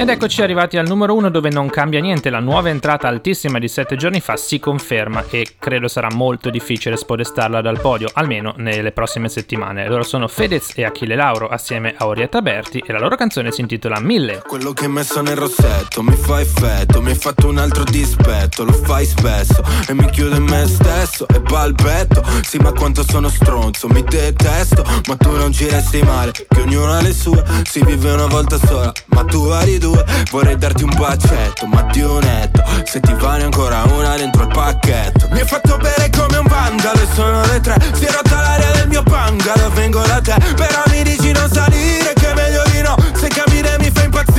Ed 0.00 0.08
eccoci 0.08 0.40
arrivati 0.40 0.78
al 0.78 0.86
numero 0.88 1.14
1 1.14 1.28
dove 1.28 1.50
non 1.50 1.68
cambia 1.68 2.00
niente, 2.00 2.30
la 2.30 2.40
nuova 2.40 2.70
entrata 2.70 3.06
altissima 3.06 3.58
di 3.58 3.68
7 3.68 3.96
giorni 3.96 4.20
fa 4.20 4.34
si 4.38 4.58
conferma 4.58 5.26
e 5.28 5.56
credo 5.58 5.88
sarà 5.88 6.08
molto 6.10 6.48
difficile 6.48 6.96
spodestarla 6.96 7.60
dal 7.60 7.78
podio, 7.78 8.08
almeno 8.14 8.54
nelle 8.56 8.92
prossime 8.92 9.28
settimane. 9.28 9.86
Loro 9.86 10.02
sono 10.02 10.26
Fedez 10.26 10.72
e 10.74 10.84
Achille 10.84 11.16
Lauro 11.16 11.48
assieme 11.48 11.94
a 11.98 12.06
Orietta 12.06 12.40
Berti 12.40 12.82
e 12.82 12.92
la 12.94 12.98
loro 12.98 13.14
canzone 13.14 13.52
si 13.52 13.60
intitola 13.60 14.00
Mille. 14.00 14.42
Quello 14.46 14.72
che 14.72 14.86
hai 14.86 14.90
messo 14.90 15.20
nel 15.20 15.36
rossetto 15.36 16.02
mi 16.02 16.16
fa 16.16 16.40
effetto, 16.40 17.02
mi 17.02 17.10
hai 17.10 17.16
fatto 17.16 17.48
un 17.48 17.58
altro 17.58 17.84
dispetto, 17.84 18.64
lo 18.64 18.72
fai 18.72 19.04
spesso 19.04 19.62
e 19.86 19.92
mi 19.92 20.08
chiudo 20.08 20.36
in 20.36 20.44
me 20.44 20.66
stesso 20.66 21.28
e 21.28 21.40
balbetto. 21.40 22.24
Sì, 22.40 22.56
ma 22.56 22.72
quanto 22.72 23.02
sono 23.06 23.28
stronzo, 23.28 23.86
mi 23.88 24.02
detesto, 24.02 24.82
ma 25.08 25.16
tu 25.16 25.36
non 25.36 25.52
ci 25.52 25.68
resti 25.68 26.02
male, 26.02 26.32
che 26.32 26.60
ognuno 26.62 26.90
ha 26.90 27.02
le 27.02 27.12
sue, 27.12 27.44
si 27.64 27.84
vive 27.84 28.12
una 28.12 28.28
volta 28.28 28.56
sola, 28.56 28.90
ma 29.08 29.24
tu 29.24 29.44
hai 29.48 29.76
due. 29.76 29.89
Vorrei 30.30 30.56
darti 30.56 30.82
un 30.84 30.92
bacetto, 30.96 31.66
ma 31.66 31.82
di 31.90 32.00
un 32.02 32.18
netto, 32.20 32.62
se 32.84 33.00
ti 33.00 33.12
va 33.14 33.36
ne 33.36 33.44
ancora 33.44 33.82
una 33.84 34.16
dentro 34.16 34.42
il 34.42 34.48
pacchetto. 34.48 35.28
Mi 35.30 35.40
hai 35.40 35.46
fatto 35.46 35.76
bere 35.76 36.10
come 36.10 36.38
un 36.38 36.46
vandalo 36.46 37.00
e 37.00 37.06
sono 37.14 37.44
le 37.46 37.60
tre, 37.60 37.76
si 37.94 38.04
è 38.04 38.10
rotta 38.10 38.40
l'aria 38.40 38.70
del 38.72 38.88
mio 38.88 39.02
bungalow, 39.02 39.70
vengo 39.72 40.00
da 40.02 40.20
te, 40.20 40.34
però 40.54 40.82
mi 40.88 41.02
dici 41.02 41.32
non 41.32 41.48
salire, 41.50 42.12
che 42.14 42.32
meglio 42.34 42.62
di 42.70 42.82
no, 42.82 42.94
se 43.14 43.28
camminare 43.28 43.78
mi 43.78 43.90
fa 43.90 44.02
impazzire, 44.04 44.29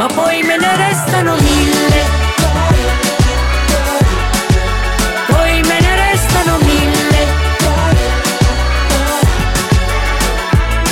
ma 0.00 0.06
poi 0.06 0.42
me 0.42 0.56
ne 0.56 0.76
restano 0.76 1.34
mille. 1.34 2.00
Poi 5.26 5.60
me 5.60 5.80
ne 5.80 5.94
restano 6.08 6.56
mille. 6.62 7.26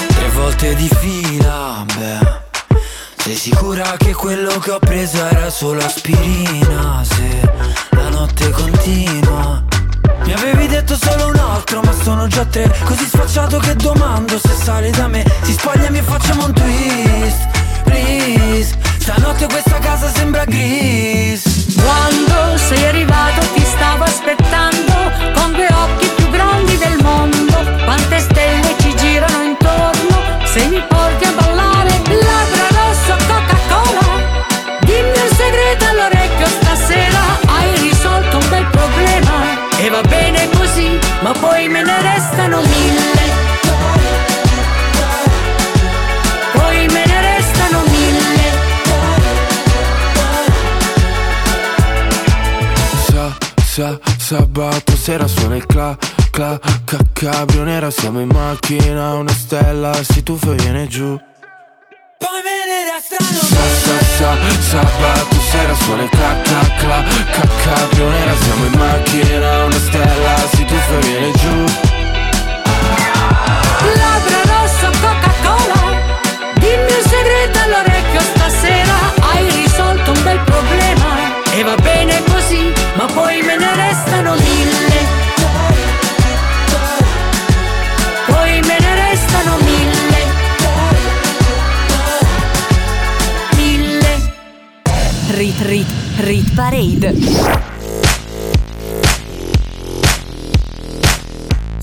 Tre 0.08 0.28
volte 0.34 0.74
di 0.74 0.90
fila, 1.00 1.86
beh. 1.96 2.76
Sei 3.16 3.34
sicura 3.34 3.94
che 3.96 4.12
quello 4.12 4.58
che 4.58 4.72
ho 4.72 4.78
preso 4.78 5.26
era 5.26 5.48
solo 5.48 5.82
aspirina? 5.82 7.02
Se 7.02 7.50
la 7.92 8.10
notte 8.10 8.50
continua. 8.50 9.64
Mi 10.24 10.34
avevi 10.34 10.66
detto 10.66 10.98
solo 11.00 11.28
un 11.28 11.36
altro 11.36 11.80
ma 11.80 11.92
sono 11.92 12.26
già 12.26 12.44
tre. 12.44 12.70
Così 12.84 13.06
sfacciato 13.06 13.58
che 13.58 13.74
domando 13.74 14.38
se 14.38 14.52
sale 14.52 14.90
da 14.90 15.08
me. 15.08 15.24
Si 15.44 15.52
spogliami 15.52 15.96
e 15.96 16.02
facciamo 16.02 16.44
un 16.44 16.52
twist, 16.52 17.46
please 17.84 18.87
Stanotte 19.08 19.46
questa 19.46 19.78
casa 19.78 20.06
sembra 20.14 20.44
gris 20.44 21.74
Quando 21.82 22.58
sei 22.58 22.84
arrivato 22.84 23.40
ti 23.54 23.64
stavo 23.64 24.04
aspettando 24.04 24.92
con 25.32 25.50
due 25.52 25.66
occhi 25.66 26.10
più 26.14 26.28
grandi 26.28 26.76
del 26.76 26.98
mondo. 27.00 27.56
Quante 27.86 28.18
stelle 28.18 28.76
ci 28.78 28.94
girano 28.96 29.44
intorno 29.44 30.44
se 30.44 30.66
mi 30.66 30.82
porti 30.86 31.24
a 31.24 31.32
ballare. 31.32 32.02
Labbra 32.06 32.66
rosso 32.68 33.16
Coca-Cola. 33.26 34.78
Dimmi 34.80 35.18
un 35.18 35.34
segreto 35.34 35.86
all'orecchio 35.86 36.46
stasera. 36.46 37.22
Hai 37.46 37.78
risolto 37.78 38.36
un 38.36 38.48
bel 38.50 38.66
problema 38.66 39.68
e 39.78 39.88
va 39.88 40.02
bene 40.02 40.50
così, 40.50 40.98
ma 41.20 41.32
poi 41.32 41.66
me 41.68 41.82
ne 41.82 42.02
restano 42.02 42.60
mille. 42.60 43.17
Sa, 53.78 53.96
sa, 53.96 54.00
sabato 54.18 54.96
sera 54.96 55.28
suona 55.28 55.54
il 55.54 55.64
cla, 55.64 55.96
cla, 56.32 56.58
ca, 56.84 56.98
cabrio 57.12 57.62
nera 57.62 57.92
Siamo 57.92 58.18
in 58.18 58.26
macchina, 58.26 59.14
una 59.14 59.30
stella 59.30 59.94
si 60.02 60.24
tuffa 60.24 60.50
e 60.50 60.54
viene 60.56 60.88
giù. 60.88 61.16
Poi 62.18 62.40
me 62.42 62.66
ne 62.66 62.90
restano 62.90 63.38
Sa, 63.38 63.62
sa, 63.84 63.96
sa, 64.16 64.36
sabato 64.68 65.36
sera 65.48 65.74
suona 65.76 66.02
il 66.02 66.08
cla, 66.08 66.40
cla, 66.42 66.60
cla, 66.76 67.04
ca, 67.30 67.48
cabrio 67.62 68.08
nera 68.08 68.34
Siamo 68.42 68.64
in 68.64 68.72
macchina, 68.72 69.64
una 69.66 69.78
stella 69.78 70.34
si 70.54 70.64
tuffa 70.64 70.94
e 70.94 71.06
viene 71.06 71.30
giù. 71.30 71.64
Labbra 73.94 74.42
rosso 74.42 74.90
Coca-Cola 75.00 75.27
rit 97.00 97.37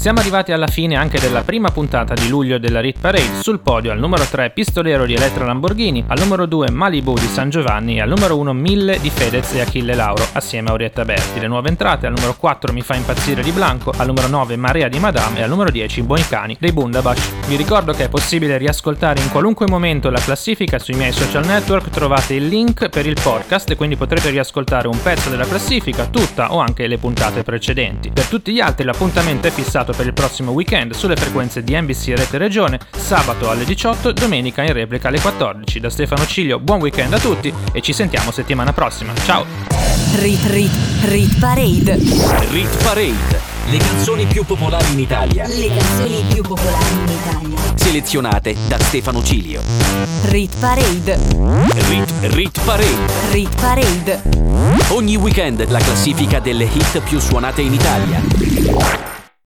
Siamo 0.05 0.19
arrivati 0.19 0.51
alla 0.51 0.67
fine 0.67 0.97
anche 0.97 1.19
della 1.19 1.41
prima 1.41 1.71
puntata 1.71 2.13
di 2.13 2.29
luglio 2.29 2.59
della 2.59 2.79
Rit 2.79 2.99
Parade. 2.99 3.41
Sul 3.41 3.59
podio 3.59 3.91
al 3.91 3.97
numero 3.97 4.23
3 4.23 4.51
Pistolero 4.51 5.03
di 5.03 5.15
Elettra 5.15 5.45
Lamborghini, 5.45 6.03
al 6.05 6.19
numero 6.19 6.45
2 6.45 6.69
Malibu 6.69 7.15
di 7.15 7.25
San 7.25 7.49
Giovanni 7.49 7.95
e 7.95 8.01
al 8.01 8.09
numero 8.09 8.37
1 8.37 8.53
Mille 8.53 8.99
di 8.99 9.09
Fedez 9.09 9.55
e 9.55 9.61
Achille 9.61 9.95
Lauro 9.95 10.23
assieme 10.33 10.69
a 10.69 10.73
Orietta 10.73 11.03
Berti. 11.03 11.39
Le 11.39 11.47
nuove 11.47 11.69
entrate 11.69 12.05
al 12.05 12.13
numero 12.13 12.35
4 12.37 12.71
Mi 12.71 12.81
fa 12.81 12.93
impazzire 12.93 13.41
di 13.41 13.49
Blanco, 13.49 13.91
al 13.97 14.05
numero 14.05 14.27
9 14.27 14.55
Marea 14.57 14.89
di 14.89 14.99
Madame 14.99 15.39
e 15.39 15.41
al 15.41 15.49
numero 15.49 15.71
10 15.71 16.03
Buoni 16.03 16.27
Cani 16.27 16.55
dei 16.59 16.71
Bundabash. 16.71 17.31
Vi 17.47 17.55
ricordo 17.55 17.91
che 17.91 18.03
è 18.03 18.09
possibile 18.09 18.59
riascoltare 18.59 19.21
in 19.21 19.31
qualunque 19.31 19.65
momento 19.67 20.11
la 20.11 20.19
classifica 20.19 20.77
sui 20.77 20.93
miei 20.93 21.13
social 21.13 21.47
network, 21.47 21.89
trovate 21.89 22.35
il 22.35 22.47
link 22.47 22.89
per 22.89 23.07
il 23.07 23.17
podcast 23.19 23.71
e 23.71 23.75
quindi 23.75 23.95
potrete 23.95 24.29
riascoltare 24.29 24.87
un 24.87 25.01
pezzo 25.01 25.31
della 25.31 25.47
classifica, 25.47 26.05
tutta 26.05 26.53
o 26.53 26.59
anche 26.59 26.85
le 26.85 26.99
puntate 26.99 27.41
precedenti. 27.41 28.11
Per 28.11 28.25
tutti 28.25 28.53
gli 28.53 28.59
altri 28.59 28.85
l'appuntamento 28.85 29.47
è 29.47 29.49
fissato 29.49 29.93
per 29.95 30.05
il 30.05 30.13
prossimo 30.13 30.51
weekend 30.51 30.93
sulle 30.93 31.15
frequenze 31.15 31.63
di 31.63 31.79
NBC 31.79 32.13
Rete 32.15 32.37
Regione, 32.37 32.79
sabato 32.95 33.49
alle 33.49 33.63
18, 33.63 34.11
domenica 34.11 34.61
in 34.63 34.73
replica 34.73 35.07
alle 35.07 35.21
14. 35.21 35.79
Da 35.79 35.89
Stefano 35.89 36.25
Ciglio, 36.25 36.59
buon 36.59 36.81
weekend 36.81 37.13
a 37.13 37.19
tutti 37.19 37.53
e 37.71 37.81
ci 37.81 37.93
sentiamo 37.93 38.31
settimana 38.31 38.73
prossima. 38.73 39.13
Ciao! 39.25 39.45
Rit, 40.15 40.45
rit, 40.47 40.71
rit 41.03 41.39
parade. 41.39 41.95
Rit 42.51 42.83
Parade. 42.83 43.53
Le 43.67 43.77
canzoni 43.77 44.25
più 44.27 44.45
popolari 44.45 44.91
in 44.91 44.99
Italia, 44.99 45.47
Le 45.47 45.67
canzoni 45.75 46.23
più 46.31 46.43
popolari 46.43 46.93
in 46.93 47.09
Italia. 47.09 47.57
selezionate 47.75 48.55
da 48.67 48.77
Stefano 48.79 49.23
Cilio. 49.23 49.61
Rit 50.25 50.55
parade. 50.59 51.17
Rit, 51.87 52.13
Rit 52.33 52.59
Parade. 52.63 53.13
Rit 53.31 53.55
parade. 53.59 54.21
Ogni 54.89 55.15
weekend 55.15 55.67
la 55.69 55.79
classifica 55.79 56.39
delle 56.39 56.65
hit 56.65 56.99
più 56.99 57.19
suonate 57.19 57.61
in 57.61 57.73
Italia. 57.73 58.21